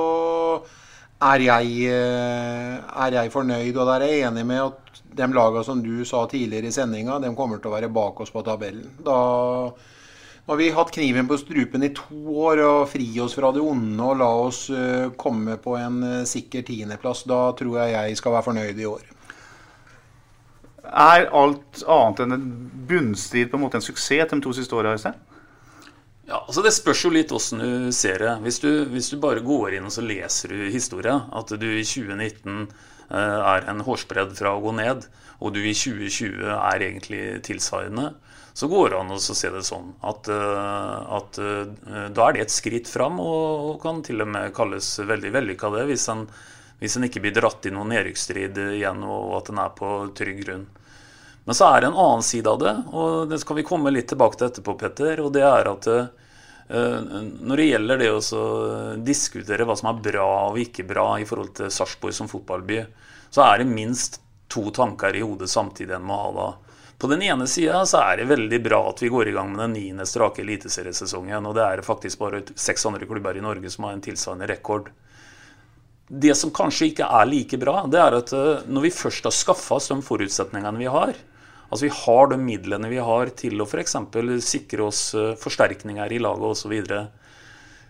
[1.18, 5.64] er jeg, eh, er jeg, fornøyd, og der er jeg enig med at de lagene
[5.66, 8.92] som du sa tidligere i sendinga, de kommer til å være bak oss på tabellen.
[9.02, 9.18] Da
[10.48, 14.04] har vi hatt kniven på strupen i to år og fri oss fra det onde
[14.04, 17.26] og la oss uh, komme på en uh, sikker tiendeplass.
[17.28, 19.10] Da tror jeg jeg skal være fornøyd i år.
[20.88, 22.46] Er alt annet enn en
[22.88, 24.96] bunnstrid på en måte en suksess de to siste åra?
[26.28, 28.34] Ja, altså Det spørs jo litt åssen du ser det.
[28.44, 31.86] Hvis du, hvis du, bare går inn og så leser du historia, at du i
[31.88, 35.08] 2019 eh, er en hårsbredd fra å gå ned,
[35.40, 38.12] og du i 2020 er egentlig tilsvarende,
[38.58, 42.48] så går det an å se det sånn at, uh, at uh, da er det
[42.48, 46.24] et skritt fram, og, kan til og med kalles veldig vellykka det, hvis en,
[46.82, 50.42] hvis en ikke blir dratt i noen nedrykksstrid igjen, og at en er på trygg
[50.42, 50.66] grunn.
[51.48, 54.10] Men så er det en annen side av det, og det skal vi komme litt
[54.12, 55.22] tilbake til etterpå, Petter.
[55.24, 56.08] Og det er at uh,
[56.68, 58.42] når det gjelder det å
[59.00, 62.82] diskutere hva som er bra og ikke bra i forhold til Sarpsborg som fotballby,
[63.32, 64.20] så er det minst
[64.52, 66.50] to tanker i hodet samtidig en må ha da.
[66.98, 69.62] På den ene sida så er det veldig bra at vi går i gang med
[69.62, 71.46] den niende strake eliteseriesesongen.
[71.46, 74.90] Og det er faktisk bare seks andre klubber i Norge som har en tilsvarende rekord.
[76.08, 79.34] det som kanskje ikke er like bra, det er at eh, når vi først har
[79.36, 81.18] skaffa oss de forutsetningene vi har,
[81.70, 83.96] altså vi har de midlene vi har til å f.eks.
[84.46, 86.76] sikre oss eh, forsterkninger i laget osv.,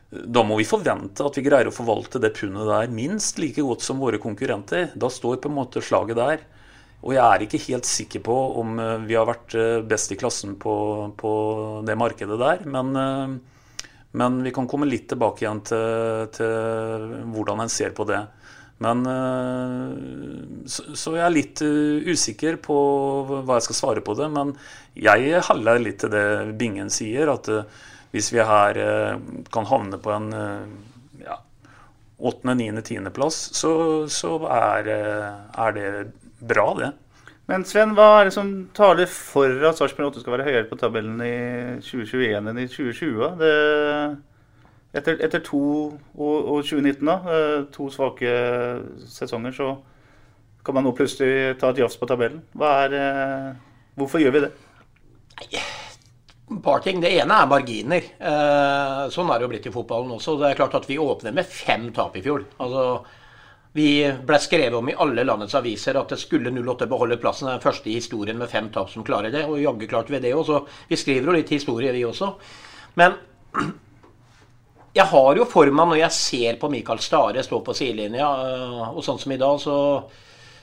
[0.08, 3.84] da må vi forvente at vi greier å forvalte det pundet der minst like godt
[3.84, 4.94] som våre konkurrenter.
[4.96, 6.46] Da står på en måte slaget der.
[7.04, 9.58] Og jeg er ikke helt sikker på om eh, vi har vært
[9.90, 10.78] best i klassen på,
[11.20, 11.34] på
[11.86, 12.64] det markedet der.
[12.72, 13.42] Men
[14.18, 18.22] men vi kan komme litt tilbake igjen til, til hvordan en ser på det.
[18.84, 22.78] Men eh, så, jeg er litt eh, usikker på
[23.42, 24.30] hva jeg skal svare på det.
[24.34, 24.54] Men
[24.98, 26.28] jeg heller litt til det
[26.60, 27.66] Bingen sier, at eh,
[28.14, 28.78] hvis vi her
[29.52, 30.30] kan havne på en
[31.20, 31.36] ja,
[32.18, 33.72] åttende, niende, tiendeplass, så,
[34.10, 35.90] så er, er det
[36.40, 36.94] bra, det.
[37.52, 40.80] Men Sven, hva er det som taler for at Sarpsborg 8 skal være høyere på
[40.80, 41.36] tabellen i
[41.84, 43.28] 2021 enn i 2020?
[43.44, 43.52] Det,
[44.98, 45.62] etter, etter, to
[46.18, 48.34] og, og 2019, da, eh, to svake
[49.08, 49.72] sesonger, så
[50.66, 52.42] kan man nå plutselig ta et jafs på tabellen.
[52.60, 53.52] Er, eh,
[53.96, 54.52] hvorfor gjør vi det?
[55.48, 57.00] Et par ting.
[57.04, 58.10] Det ene er marginer.
[58.20, 60.36] Eh, sånn er det jo blitt i fotballen også.
[60.42, 62.44] Det er klart at vi åpner med fem tap i fjor.
[62.64, 63.06] Altså
[63.78, 63.90] vi
[64.26, 67.50] ble skrevet om i alle landets aviser at det skulle 08 beholde plassen.
[67.52, 69.44] Den første i historien med fem tap som klarer det.
[69.46, 70.64] Og jaggu klarte vi det også.
[70.90, 72.32] Vi skriver jo litt historie, vi også.
[72.98, 73.20] Men
[74.98, 78.80] jeg har jo for meg, når jeg ser på Mikael Stare stå på sidelinja, øh,
[78.98, 79.76] og sånn som i dag, så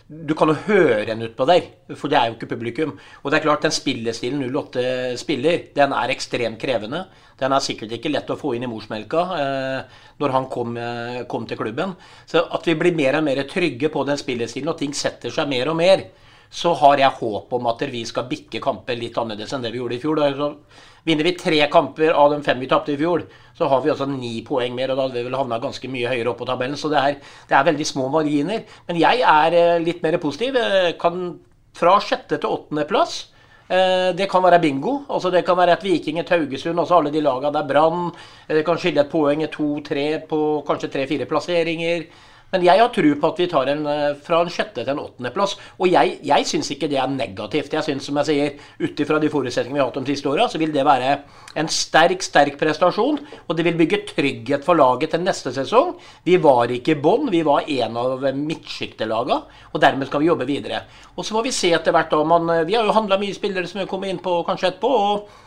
[0.05, 2.91] du kan jo høre en utpå der, for det er jo ikke publikum.
[3.23, 4.83] Og det er klart, den spillestilen 08
[5.21, 7.07] spiller, den er ekstremt krevende.
[7.41, 11.23] Den er sikkert ikke lett å få inn i morsmelka eh, når han kom, eh,
[11.31, 11.97] kom, til klubben.
[12.29, 15.49] Så at vi blir mer og mer trygge på den spillestilen, og ting setter seg
[15.51, 16.05] mer og mer,
[16.55, 19.81] så har jeg håp om at vi skal bikke kamper litt annerledes enn det vi
[19.81, 20.21] gjorde i fjor.
[20.21, 20.59] Da.
[21.05, 24.07] Vinner vi tre kamper av de fem vi tapte i fjor, så har vi altså
[24.09, 24.91] ni poeng mer.
[24.91, 26.79] og Da hadde vi vel havna ganske mye høyere opp på tabellen.
[26.81, 27.19] Så det er,
[27.51, 28.65] det er veldig små marginer.
[28.89, 30.57] Men jeg er eh, litt mer positiv.
[30.57, 31.37] Eh, kan
[31.77, 33.21] fra sjette til åttendeplass.
[33.69, 35.03] Eh, det kan være bingo.
[35.09, 38.11] altså Det kan være et Viking, et Haugesund, også alle de lagene der Brann.
[38.49, 42.09] Det kan skille et poeng, to-tre på kanskje tre-fire plasseringer.
[42.55, 45.01] Men jeg har tro på at vi tar en eh, fra en sjette til en
[45.03, 45.57] åttendeplass.
[45.83, 47.73] Og jeg, jeg syns ikke det er negativt.
[47.75, 50.47] Jeg syns, som jeg sier, ut ifra de forutsetningene vi har hatt de siste åra,
[50.47, 51.17] så vil det være
[51.59, 53.19] en sterk, sterk prestasjon.
[53.49, 55.97] Og det vil bygge trygghet for laget til neste sesong.
[56.23, 59.41] Vi var ikke i bånn, vi var en av midtsjiktelagene.
[59.75, 60.85] Og dermed skal vi jobbe videre.
[61.19, 63.35] Og så får vi se etter hvert da man eh, Vi har jo handla mye
[63.35, 64.95] spillere som vi kommer inn på kanskje etterpå.
[64.95, 65.43] og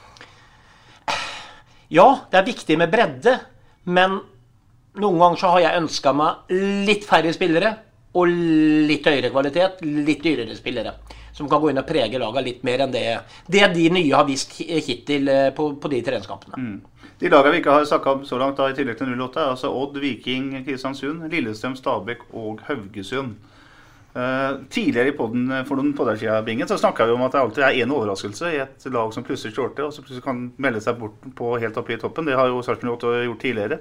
[1.87, 3.39] ja, det er viktig med bredde,
[3.87, 4.19] men
[5.01, 7.73] noen ganger så har jeg ønska meg litt færre spillere
[8.17, 8.31] og
[8.89, 10.93] litt høyere kvalitet, litt dyrere spillere.
[11.37, 13.03] Som kan gå inn og prege laga litt mer enn det,
[13.45, 16.57] det de nye har vist hittil eh, på, på de treningskampene.
[16.57, 17.11] Mm.
[17.17, 19.51] De lagene vi ikke har snakka om så langt, da, i tillegg til 08, er
[19.51, 23.37] altså Odd, Viking, Kristiansund, Lillestrøm, Stabæk og Haugesund.
[24.17, 27.65] Uh, tidligere i podden for noen podder siden så snakka vi om at det alltid
[27.67, 30.97] er én overraskelse i et lag som plutselig shorter, og så plutselig kan melde seg
[30.97, 32.25] bort på helt oppe i toppen.
[32.25, 33.77] Det har jo Sarpsborg 8 gjort tidligere.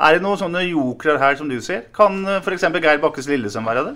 [0.00, 1.84] Er det noen sånne jokere her som du ser?
[1.96, 2.64] Kan eh, f.eks.
[2.80, 3.94] Geir Bakkes Lillesøm være det?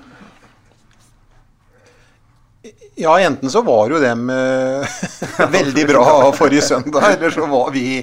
[3.00, 4.98] Ja, enten så var jo dem eh,
[5.56, 6.04] veldig bra
[6.36, 8.02] forrige søndag, eller så var vi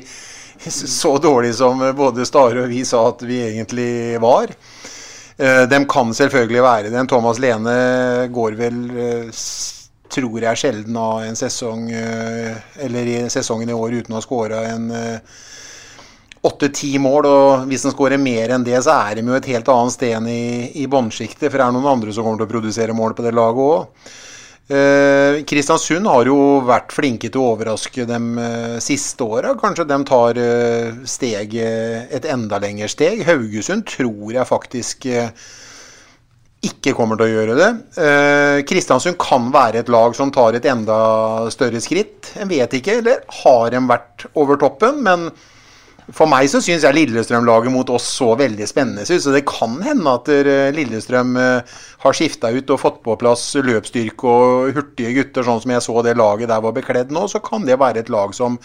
[0.62, 4.52] så dårlige som både Stare og vi sa at vi egentlig var.
[5.38, 7.06] Eh, dem kan selvfølgelig være det.
[7.10, 7.78] Thomas Lene
[8.34, 8.82] går vel,
[10.12, 14.66] tror jeg, sjelden av en sesong, eller i sesongen i år uten å ha skåra
[14.74, 15.40] en eh,
[16.42, 19.70] åtte-ti mål, og hvis han skårer mer enn det, så er de jo et helt
[19.70, 20.44] annet sted enn i,
[20.82, 21.48] i båndsjiktet.
[21.48, 24.12] For det er noen andre som kommer til å produsere mål på det laget òg.
[24.72, 29.54] Eh, Kristiansund har jo vært flinke til å overraske de eh, siste åra.
[29.60, 33.26] Kanskje de tar eh, steget et enda lengre steg.
[33.28, 35.30] Haugesund tror jeg faktisk eh,
[36.66, 37.70] ikke kommer til å gjøre det.
[38.02, 41.00] Eh, Kristiansund kan være et lag som tar et enda
[41.54, 42.34] større skritt.
[42.40, 45.04] En vet ikke, eller har en vært over toppen?
[45.06, 45.30] men
[46.16, 49.24] for meg så syns jeg Lillestrøm-laget mot oss så veldig spennende ut.
[49.24, 53.46] Så det kan hende at eh, Lillestrøm eh, har skifta ut og fått på plass
[53.62, 57.28] løpsstyrke og hurtige gutter, sånn som jeg så det laget der var bekledd nå.
[57.32, 58.60] Så kan det være et lag som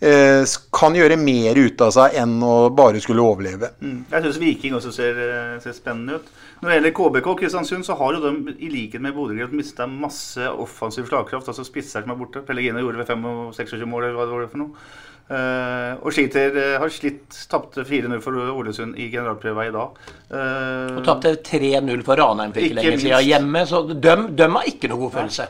[0.00, 0.44] eh,
[0.74, 3.72] kan gjøre mer ut av seg enn å bare skulle overleve.
[3.80, 4.04] Mm.
[4.12, 6.30] Jeg syns Viking også ser, eh, ser, spennende ut.
[6.60, 9.86] Når det gjelder KBK og Kristiansund, så har jo de i likhet med Bodø-Glimt mista
[9.86, 11.48] masse offensiv slagkraft.
[11.48, 12.42] Altså spisser som er borte.
[12.46, 13.12] Pellegrino gjorde ved
[13.54, 14.88] 25 mål, eller hva det var for noe.
[15.28, 17.36] Uh, og Skiter uh, har slitt.
[17.52, 20.02] Tapte 4-0 for Ålesund i generalprøva i dag.
[20.32, 23.64] Uh, og tapte 3-0 for Ranheim for ikke, ikke lenge siden hjemme.
[23.68, 25.48] Så døm, døm har ikke noe god følelse.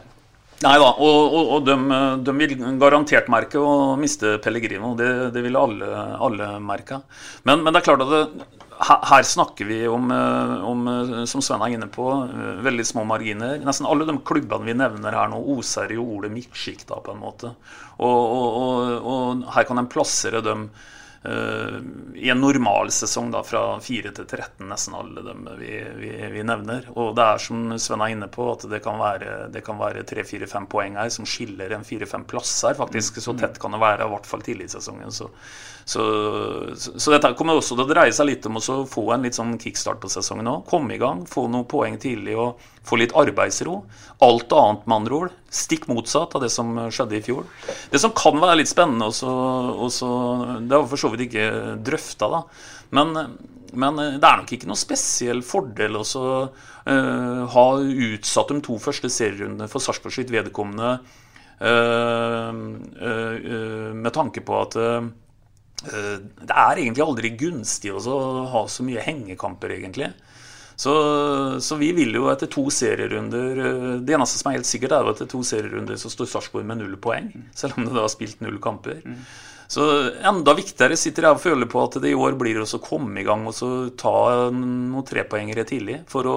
[0.58, 1.74] Nei da, og, og, og de,
[2.26, 4.96] de, vil garantert merke å miste Pellegrino.
[4.98, 6.98] Det, det vil alle, alle merke.
[7.46, 8.48] Men, men, det er klart at det,
[8.78, 10.10] her, snakker vi om,
[10.70, 10.84] om,
[11.26, 12.04] som Sven er inne på,
[12.62, 13.58] veldig små marginer.
[13.66, 17.50] Nesten alle de klubbene vi nevner her nå, oser jo ordet midtsjikta på en måte.
[18.04, 20.68] Og, og her kan en plassere dem
[21.24, 21.80] Uh,
[22.14, 26.44] I en normal sesong da, fra 4 til 13, nesten alle dem vi, vi, vi,
[26.46, 26.86] nevner.
[26.94, 30.98] Og det er som Sven er inne på, at det kan være, være 3-4-5 poeng
[31.00, 33.18] her som skiller en 4-5 plasser, faktisk.
[33.24, 35.10] Så tett kan det være, i hvert fall tidlig i sesongen.
[35.14, 35.26] Så,
[35.88, 36.02] så,
[36.76, 39.38] så, så, dette kommer også til å dreie seg litt om å få en litt
[39.38, 40.66] sånn kickstart på sesongen òg.
[40.68, 43.78] Komme i gang, få noen poeng tidlig og få litt arbeidsro.
[44.26, 47.46] Alt annet, med andre ord, stikk motsatt av det som skjedde i fjor.
[47.88, 49.32] Det som kan være litt spennende, også,
[49.86, 50.08] også,
[50.60, 51.46] det har vi for så vidt ikke
[51.86, 52.40] drøfta, da.
[52.98, 53.16] Men,
[53.72, 57.64] men, det er nok ikke noe spesiell fordel å uh, ha
[58.10, 60.90] utsatt de to første serierundene for Sarpsborg sitt vedkommende
[61.64, 64.78] uh, uh, med tanke på at
[65.78, 68.00] det er egentlig aldri gunstig å
[68.50, 70.10] ha så mye hengekamper, egentlig.
[70.78, 70.92] Så,
[71.60, 75.08] så, vi vil jo etter to serierunder eh, Det eneste som er helt sikkert, er
[75.10, 77.32] at etter to serierunder så står Sarpsborg med null poeng.
[77.58, 79.00] Selv om det da har spilt null kamper.
[79.02, 79.24] Mm.
[79.68, 79.84] Så
[80.30, 83.26] enda viktigere sitter jeg og føler på at det i år blir å komme i
[83.26, 84.14] gang og så ta
[84.54, 85.98] noen trepoengere tidlig.
[86.08, 86.36] For, å,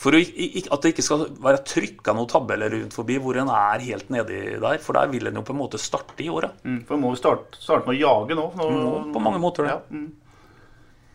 [0.00, 4.10] for at det ikke skal være trykka noen tabeller rundt forbi hvor en er helt
[4.12, 4.80] nedi der.
[4.82, 6.56] For der vil en jo på en måte starte i året.
[6.66, 8.46] Mm, for må vi starte, starte, med å jage nå?
[8.58, 9.76] nå må, på mange måter, det.
[9.76, 10.08] Ja, mm.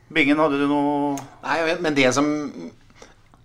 [0.10, 2.26] Bingen, hadde du noe Nei, men det som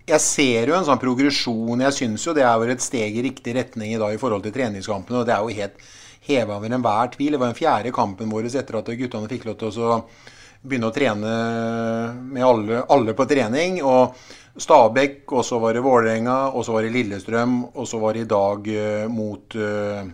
[0.09, 1.83] Jeg ser jo en sånn progresjon.
[1.83, 4.55] Jeg syns jo det er et steg i riktig retning i dag i forhold til
[4.55, 5.21] treningskampene.
[5.21, 5.85] Og det er jo helt
[6.25, 7.35] heva over enhver tvil.
[7.35, 9.99] Det var den fjerde kampen vår etter at guttene fikk lov til å
[10.65, 11.35] begynne å trene
[12.21, 13.81] med alle, alle på trening.
[13.85, 14.15] og
[14.57, 18.23] Stabæk, og så var det Vålerenga, og så var det Lillestrøm, og så var det
[18.23, 20.05] i dag uh, mot uh,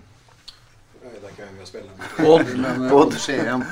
[1.01, 1.93] Jeg vet ikke hvem vi har spilt
[2.25, 2.97] mot.
[2.97, 3.15] Odd.
[3.25, 3.65] Skien.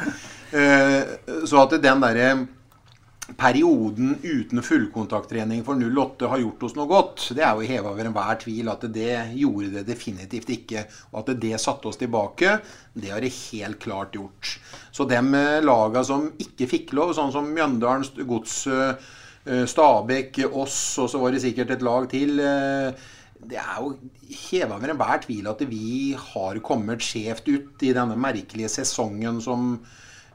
[0.53, 2.29] Uh, så at den derre
[3.37, 8.09] perioden uten fullkontakttrening for 08 har gjort oss noe godt, det er jo heva over
[8.09, 10.85] enhver tvil at det gjorde det definitivt ikke.
[11.13, 12.57] Og at det satte oss tilbake,
[12.93, 14.55] det har det helt klart gjort.
[14.91, 15.21] Så de
[15.65, 19.09] laga som ikke fikk lov, sånn som Mjøndalens Gods, eh,
[19.69, 23.07] Stabæk, oss, og så var det sikkert et lag til eh,
[23.39, 23.93] det er jo
[24.49, 29.77] heva over enhver tvil at vi har kommet skjevt ut i denne merkelige sesongen som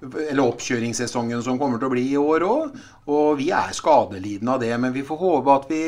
[0.04, 2.74] eller oppkjøringssesongen som kommer til å bli i år òg.
[3.08, 4.72] Og vi er skadelidende av det.
[4.80, 5.84] Men vi får håpe at vi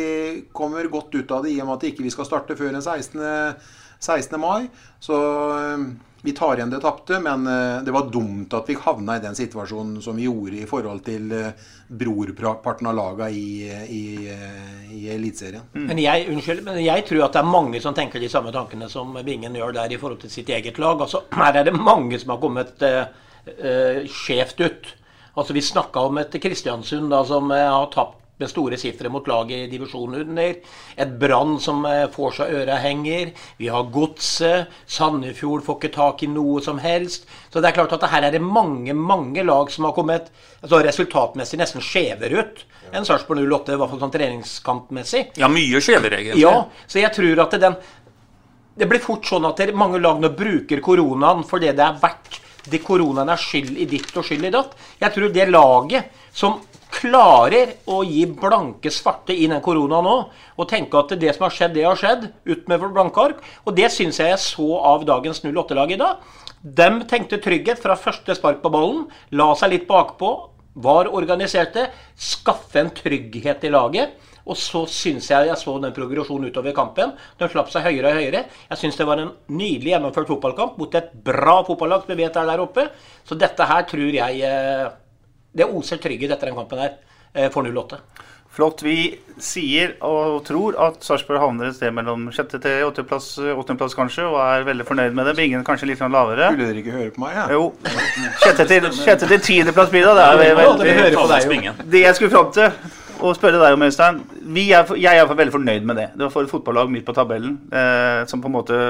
[0.56, 2.84] kommer godt ut av det i og med at vi ikke skal starte før den
[2.84, 3.20] 16.
[4.00, 4.38] 16.
[4.40, 4.70] mai.
[5.02, 5.18] Så
[5.56, 5.84] eh,
[6.26, 9.36] vi tar igjen det tapte, men eh, det var dumt at vi havna i den
[9.38, 13.62] situasjonen som vi gjorde i forhold til eh, brorparten av laga i,
[13.94, 14.02] i,
[14.90, 15.68] i Eliteserien.
[15.70, 15.84] Mm.
[15.86, 18.90] Men, jeg, unnskyld, men jeg tror at det er mange som tenker de samme tankene
[18.90, 20.98] som Bingen gjør der i forhold til sitt eget lag.
[21.06, 23.04] Altså, her er det mange som har kommet uh,
[23.54, 24.92] uh, skjevt ut.
[25.36, 29.26] Altså Vi snakka om et Kristiansund da, som uh, har tapt med store sifre mot
[29.28, 30.54] laget i divisjonen under.
[30.96, 33.32] Et Brann som uh, får seg ørehenger.
[33.60, 34.72] Vi har Godset.
[34.86, 37.28] Sandefjord får ikke tak i noe som helst.
[37.52, 40.30] Så det er klart at her er det mange mange lag som har kommet
[40.62, 42.64] altså resultatmessig nesten skjevere ut
[42.94, 45.22] enn Sarpsborg 08, i hvert fall sånn treningskampmessig.
[45.40, 46.44] Ja, mye skjevere, egentlig.
[46.44, 47.78] Ja, så jeg tror at den
[48.76, 52.42] det blir fort sånn at mange lag nå bruker koronaen for det det er verdt
[52.70, 54.74] det koronaen er skyld i ditt og skyld i datt.
[55.00, 56.58] Jeg tror det laget som
[56.96, 60.16] klarer å gi blanke svarte i den koronaen nå,
[60.56, 63.44] og tenke at det som har skjedd, det har skjedd, ut med blanke ark.
[63.64, 66.26] Og det syns jeg jeg så av dagens 08-lag i dag.
[66.62, 70.32] De tenkte trygghet fra første spark på ballen, la seg litt bakpå,
[70.76, 71.86] var organiserte,
[72.16, 74.16] skaffe en trygghet i laget.
[74.46, 77.16] Og så syns jeg jeg så den progresjonen utover kampen.
[77.40, 78.44] Den slapp seg høyere og høyere.
[78.70, 82.38] Jeg syns det var en nydelig gjennomført fotballkamp mot et bra fotballag som vi vet
[82.38, 82.86] er der oppe.
[83.26, 84.86] Så dette her tror jeg eh,
[85.56, 86.96] Det oser trygghet etter den kampen her
[87.32, 88.00] eh, for 08.
[88.56, 88.80] Flott.
[88.80, 92.54] Vi sier og tror at Sarpsborg havner et sted mellom 6.
[92.56, 93.04] til 8.
[93.08, 93.76] plass, 8.
[93.76, 95.34] plass kanskje, og er veldig fornøyd med det.
[95.36, 96.48] Bingen kanskje litt lavere.
[96.54, 97.36] Skulle dere ikke høre på meg?
[97.36, 97.44] Ja?
[97.52, 97.66] Jo.
[98.46, 98.62] 6.
[98.70, 100.14] til, sjette til tiendeplass blir det.
[100.16, 102.72] Det er veldig, det jeg skulle fram til
[103.20, 104.24] å spørre deg om, Øystein.
[104.56, 106.10] Er, jeg er veldig fornøyd med det.
[106.16, 108.80] Det var for et fotballag midt på tabellen eh, som på en måte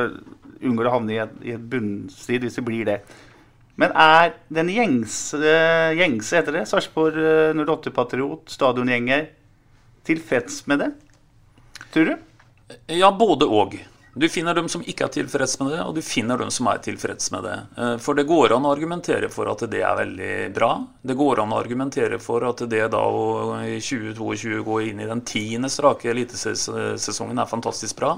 [0.63, 3.01] unngår å havne i et, i et bunnstrid hvis det blir det.
[3.77, 5.41] Men er den gjengse,
[5.99, 7.19] gjengse heter det, Sarpsborg
[7.61, 9.27] 08-patriot, eh, stadiongjenger,
[10.07, 10.93] tilfreds med det?
[11.93, 12.17] Tror du?
[12.97, 13.77] Ja, både og.
[14.17, 16.79] Du finner dem som ikke er tilfreds med det, og du finner dem som er
[16.81, 17.57] tilfreds med det.
[17.77, 20.71] Eh, for det går an å argumentere for at det er veldig bra.
[21.05, 25.11] Det går an å argumentere for at det da å i 2022 gå inn i
[25.11, 28.15] den tiende strake elitesesongen er fantastisk bra.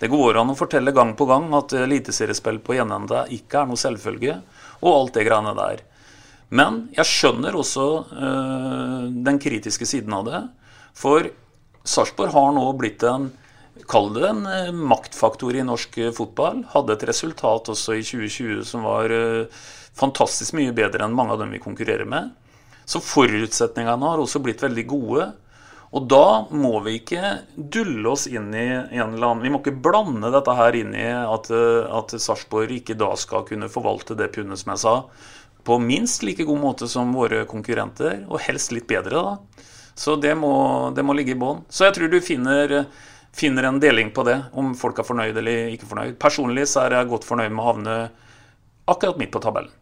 [0.00, 3.84] Det går an å fortelle gang på gang at eliteseriespill på gjenende ikke er noe
[3.84, 4.40] selvfølge,
[4.84, 5.80] og alt det greiene der.
[6.54, 10.42] Men jeg skjønner også øh, den kritiske siden av det.
[10.94, 11.26] For
[11.84, 13.32] Sarpsborg har nå blitt en
[13.90, 16.62] Kall det en eh, maktfaktor i norsk eh, fotball.
[16.70, 19.64] Hadde et resultat også i 2020 som var eh,
[19.98, 22.30] fantastisk mye bedre enn mange av dem vi konkurrerer med.
[22.86, 25.26] Så forutsetningene har også blitt veldig gode.
[25.94, 29.76] Og da må vi ikke dulle oss inn i en eller annen Vi må ikke
[29.84, 34.58] blande dette her inn i at, at Sarpsborg ikke da skal kunne forvalte det pundet,
[34.58, 34.94] som jeg sa,
[35.64, 39.64] på minst like god måte som våre konkurrenter, og helst litt bedre, da.
[39.94, 40.50] Så det må,
[40.90, 41.62] det må ligge i bånn.
[41.70, 42.80] Så jeg tror du finner
[43.34, 46.18] finner en deling på det, om folk er fornøyd eller ikke fornøyd.
[46.22, 47.96] Personlig så er jeg godt fornøyd med å havne
[48.90, 49.72] akkurat midt på tabellen.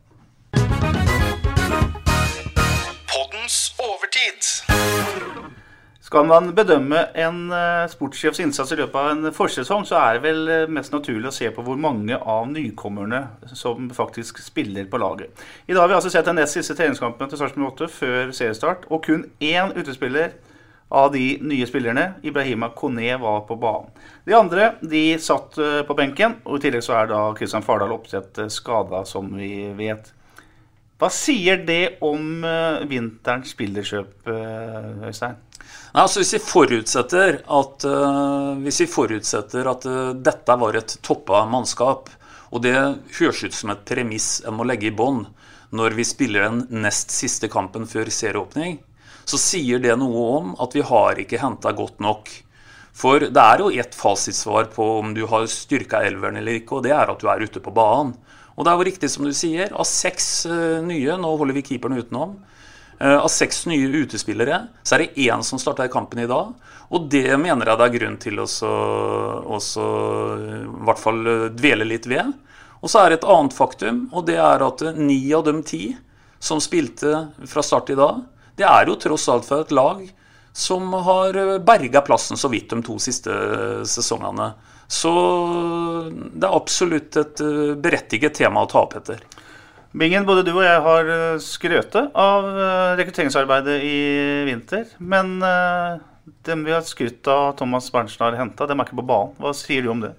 [6.13, 10.21] Skal man bedømme en uh, sportssjefs innsats i løpet av en forsesong, så er det
[10.27, 13.23] vel uh, mest naturlig å se på hvor mange av nykommerne
[13.57, 15.33] som faktisk spiller på laget.
[15.65, 18.85] I dag har vi altså sett den nest siste treningskampen til Sarpsborg 8 før seriestart,
[18.93, 20.35] og kun én utespiller
[20.93, 22.05] av de nye spillerne.
[22.29, 23.89] Ibrahima Kone var på banen.
[24.29, 27.97] De andre de satt eh, på benken, og i tillegg så er da Kristian Fardal
[27.97, 30.13] Opseth eh, skada, som vi vet.
[31.01, 32.45] Hva sier det om
[32.87, 35.09] vinterens spillerkjøp, uh,
[35.93, 36.01] Øystein?
[36.01, 39.86] Altså, hvis vi forutsetter at, uh, vi forutsetter at
[40.24, 42.09] dette var et toppa mannskap,
[42.53, 42.76] og det
[43.18, 45.26] høres ut som et premiss en må legge i bånn
[45.72, 48.78] når vi spiller den nest siste kampen før serieåpning,
[49.24, 52.28] så sier det noe om at vi har ikke henta godt nok.
[52.93, 56.84] For det er jo ett fasitsvar på om du har styrka elveren eller ikke, og
[56.84, 58.12] det er at du er ute på banen.
[58.53, 61.64] Og det er jo riktig som du sier, av seks uh, nye, nå holder vi
[61.70, 62.51] keeperen utenom, uh,
[63.03, 66.53] av seks nye utespillere, så er det én som starta i kampen i dag.
[66.94, 68.48] Og det mener jeg det er grunn til å i
[70.86, 71.20] hvert fall
[71.57, 72.30] dvele litt ved.
[72.82, 75.84] Og så er det et annet faktum, og det er at ni av de ti
[76.42, 78.22] som spilte fra start i dag,
[78.59, 80.03] det er jo tross alt for et lag
[80.53, 83.32] som har berga plassen så vidt de to siste
[83.88, 84.53] sesongene.
[84.92, 85.12] Så
[86.11, 89.22] det er absolutt et eh, berettiget tema å ta opp etter.
[89.93, 91.11] Bingen, både du og jeg har
[91.43, 93.99] skrøtet skrøte av eh, rekrutteringsarbeidet i
[94.49, 94.86] vinter.
[94.99, 95.34] Men
[96.47, 99.34] dem vi har skrytt av Thomas Berntsen har henta, dem er ikke på banen.
[99.43, 100.14] Hva sier du om det?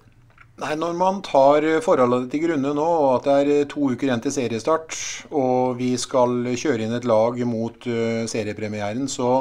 [0.61, 4.21] Nei, Når man tar forholdet til grunne nå, og at det er to uker igjen
[4.21, 4.97] til seriestart,
[5.34, 7.89] og vi skal kjøre inn et lag mot
[8.30, 9.39] seriepremieren, så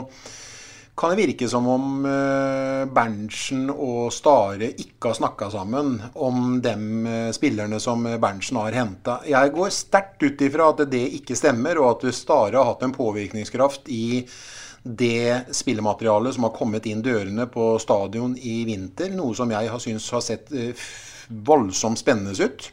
[0.99, 6.75] kan det virke som om uh, Berntsen og Stare ikke har snakka sammen om de
[7.07, 9.21] uh, spillerne som Berntsen har henta.
[9.29, 12.97] Jeg går sterkt ut ifra at det ikke stemmer, og at Stare har hatt en
[12.97, 14.27] påvirkningskraft i
[14.83, 19.13] det spillematerialet som har kommet inn dørene på stadion i vinter.
[19.15, 20.87] Noe som jeg har syntes har sett eh,
[21.29, 22.71] voldsomt spennende ut.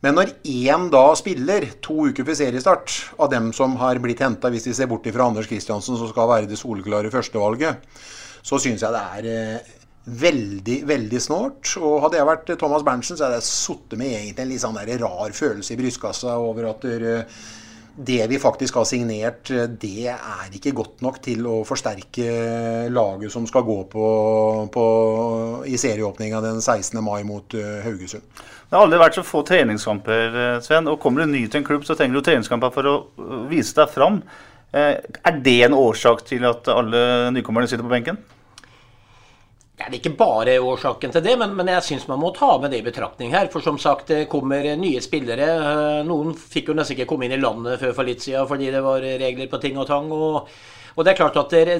[0.00, 4.48] Men når én da spiller to uker før seriestart, av dem som har blitt henta,
[4.52, 7.84] hvis vi ser bort fra Anders Kristiansen, som skal være det soleklare førstevalget,
[8.40, 9.72] så syns jeg det er eh,
[10.24, 11.74] veldig, veldig snålt.
[11.84, 14.84] Og hadde jeg vært Thomas Berntsen, så hadde jeg sittet med egentlig en litt sånn
[15.04, 16.86] rar følelse i brystkassa over at
[18.00, 19.50] det vi faktisk har signert,
[19.82, 24.06] det er ikke godt nok til å forsterke laget som skal gå på,
[24.72, 24.84] på
[25.68, 26.96] i serieåpninga den 16.
[27.04, 28.24] mai mot Haugesund.
[28.70, 30.86] Det har aldri vært så få treningskamper, eh, Sven.
[30.86, 33.74] Og kommer du ny til en klubb, så trenger du treningskamper for å eh, vise
[33.74, 34.22] deg fram.
[34.70, 37.00] Er det en årsak til at alle
[37.34, 38.20] nykommerne sitter på benken?
[39.80, 42.70] Det er ikke bare årsaken til det, men, men jeg syns man må ta med
[42.70, 43.48] det i betraktning her.
[43.50, 45.46] For som sagt, det kommer nye spillere.
[45.56, 48.68] Eh, noen fikk jo nesten ikke komme inn i landet før for litt siden fordi
[48.74, 50.12] det var regler på ting og tang.
[50.12, 50.50] Og,
[50.94, 51.78] og det er klart at dere,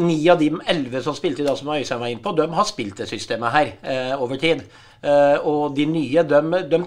[0.00, 2.68] ni av de elleve som spilte i dag, som Øystein var inne på, de har
[2.68, 4.64] spilt det systemet her eh, over tid.
[5.02, 6.84] Eh, og de nye, de, de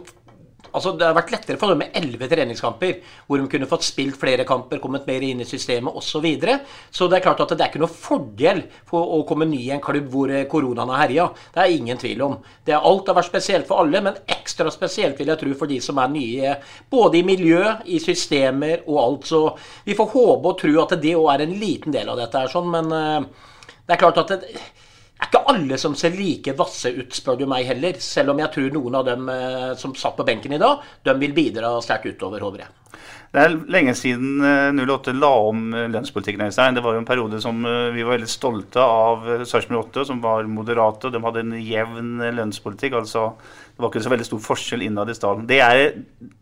[0.70, 4.18] Altså, det har vært lettere for dem med elleve treningskamper, hvor de kunne fått spilt
[4.22, 6.08] flere kamper, kommet mer inn i systemet osv.
[6.10, 6.58] Så, videre.
[6.92, 9.72] så det er klart at det er ikke noe fordel for å komme ny i
[9.72, 11.28] en klubb hvor eh, koronaen har herja.
[11.54, 12.34] Det er ingen tvil om.
[12.66, 15.72] Det er alt har vært spesielt for alle, men ekstra spesielt vil jeg tro for
[15.72, 16.56] de som er nye.
[16.92, 19.30] Både i miljø, i systemer og alt.
[19.32, 19.44] Så
[19.88, 22.44] vi får håpe og tro at det òg er en liten del av dette.
[22.44, 23.48] her sånn, Men uh,
[23.88, 24.60] det er klart at det,
[25.20, 27.98] Det er ikke alle som ser like vasse ut, spør du meg heller.
[28.00, 31.16] Selv om jeg tror noen av dem eh, som satt på benken i dag, de
[31.20, 32.76] vil bidra sterkt utover, håper jeg.
[33.30, 36.48] Det er lenge siden eh, 08 la om eh, lønnspolitikken.
[36.48, 36.78] Øystein.
[36.78, 40.06] Det var jo en periode som eh, vi var veldig stolte av eh, Sarpsborg 8,
[40.10, 41.12] som var moderate.
[41.14, 42.96] De hadde en jevn eh, lønnspolitikk.
[42.98, 43.28] altså
[43.76, 45.46] Det var ikke så veldig stor forskjell innad i staden.
[45.52, 45.84] Det er,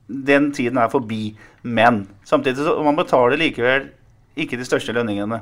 [0.07, 1.33] den tiden er forbi.
[1.67, 3.89] Men samtidig så man betaler likevel
[4.39, 5.41] ikke de største lønningene.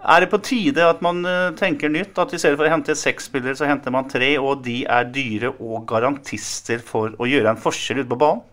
[0.00, 2.16] Er det på tide at man eh, tenker nytt?
[2.18, 5.10] At i stedet for å hente seks spillere, så henter man tre, og de er
[5.12, 8.46] dyre og garantister for å gjøre en forskjell ute på banen?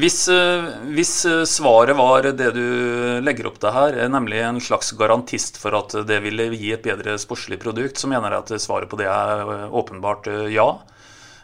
[0.00, 0.66] Hvis, eh,
[0.96, 2.66] hvis eh, svaret var det du
[3.22, 7.16] legger opp til her, nemlig en slags garantist for at det ville gi et bedre
[7.22, 10.72] sportslig produkt, så mener jeg at svaret på det er åpenbart ja.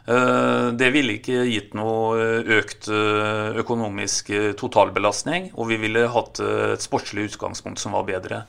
[0.07, 2.87] Det ville ikke gitt noe økt
[3.59, 8.45] økonomisk totalbelastning, og vi ville hatt et sportslig utgangspunkt som var bedre.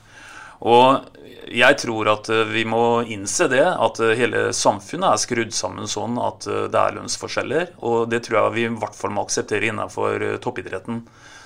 [0.66, 5.54] Og jeg tror at eh, vi må innse det, at eh, hele samfunnet er skrudd
[5.56, 7.72] sammen sånn at eh, det er lønnsforskjeller.
[7.88, 11.02] Og det tror jeg vi i hvert fall må akseptere innenfor toppidretten.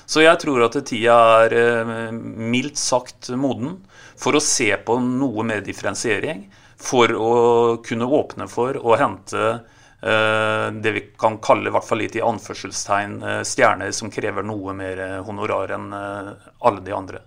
[0.06, 3.78] Så jeg tror at tida er mildt sagt moden
[4.18, 6.48] for å se på noe mer differensiering.
[6.82, 7.32] For å
[7.86, 9.62] kunne åpne for å hente
[10.02, 15.04] det vi kan kalle, i hvert fall litt i anførselstegn, stjerner som krever noe mer
[15.22, 17.22] honorar enn alle de andre.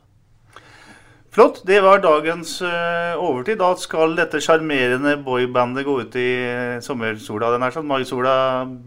[1.36, 1.61] Flott.
[1.67, 3.57] Det var dagens eh, overtid.
[3.59, 7.49] Da skal dette sjarmerende boybandet gå ut i eh, sommersola.
[7.51, 8.36] Den er sånn maisola.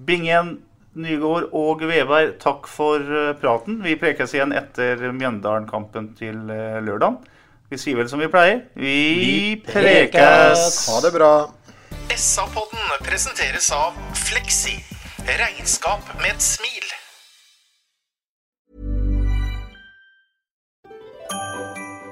[0.09, 0.55] Bingen,
[0.97, 3.83] Nygård og Veberg, takk for eh, praten.
[3.85, 7.21] Vi prekes igjen etter Mjøndalen-kampen til uh, lørdag.
[7.69, 8.65] Vi sier vel som vi pleier.
[8.81, 10.87] Vi, prekes!
[10.89, 11.33] Ha det bra.
[12.17, 13.93] SA-podden presenteres av
[14.25, 14.79] Fleksi.
[15.29, 16.88] Regnskap med et smil.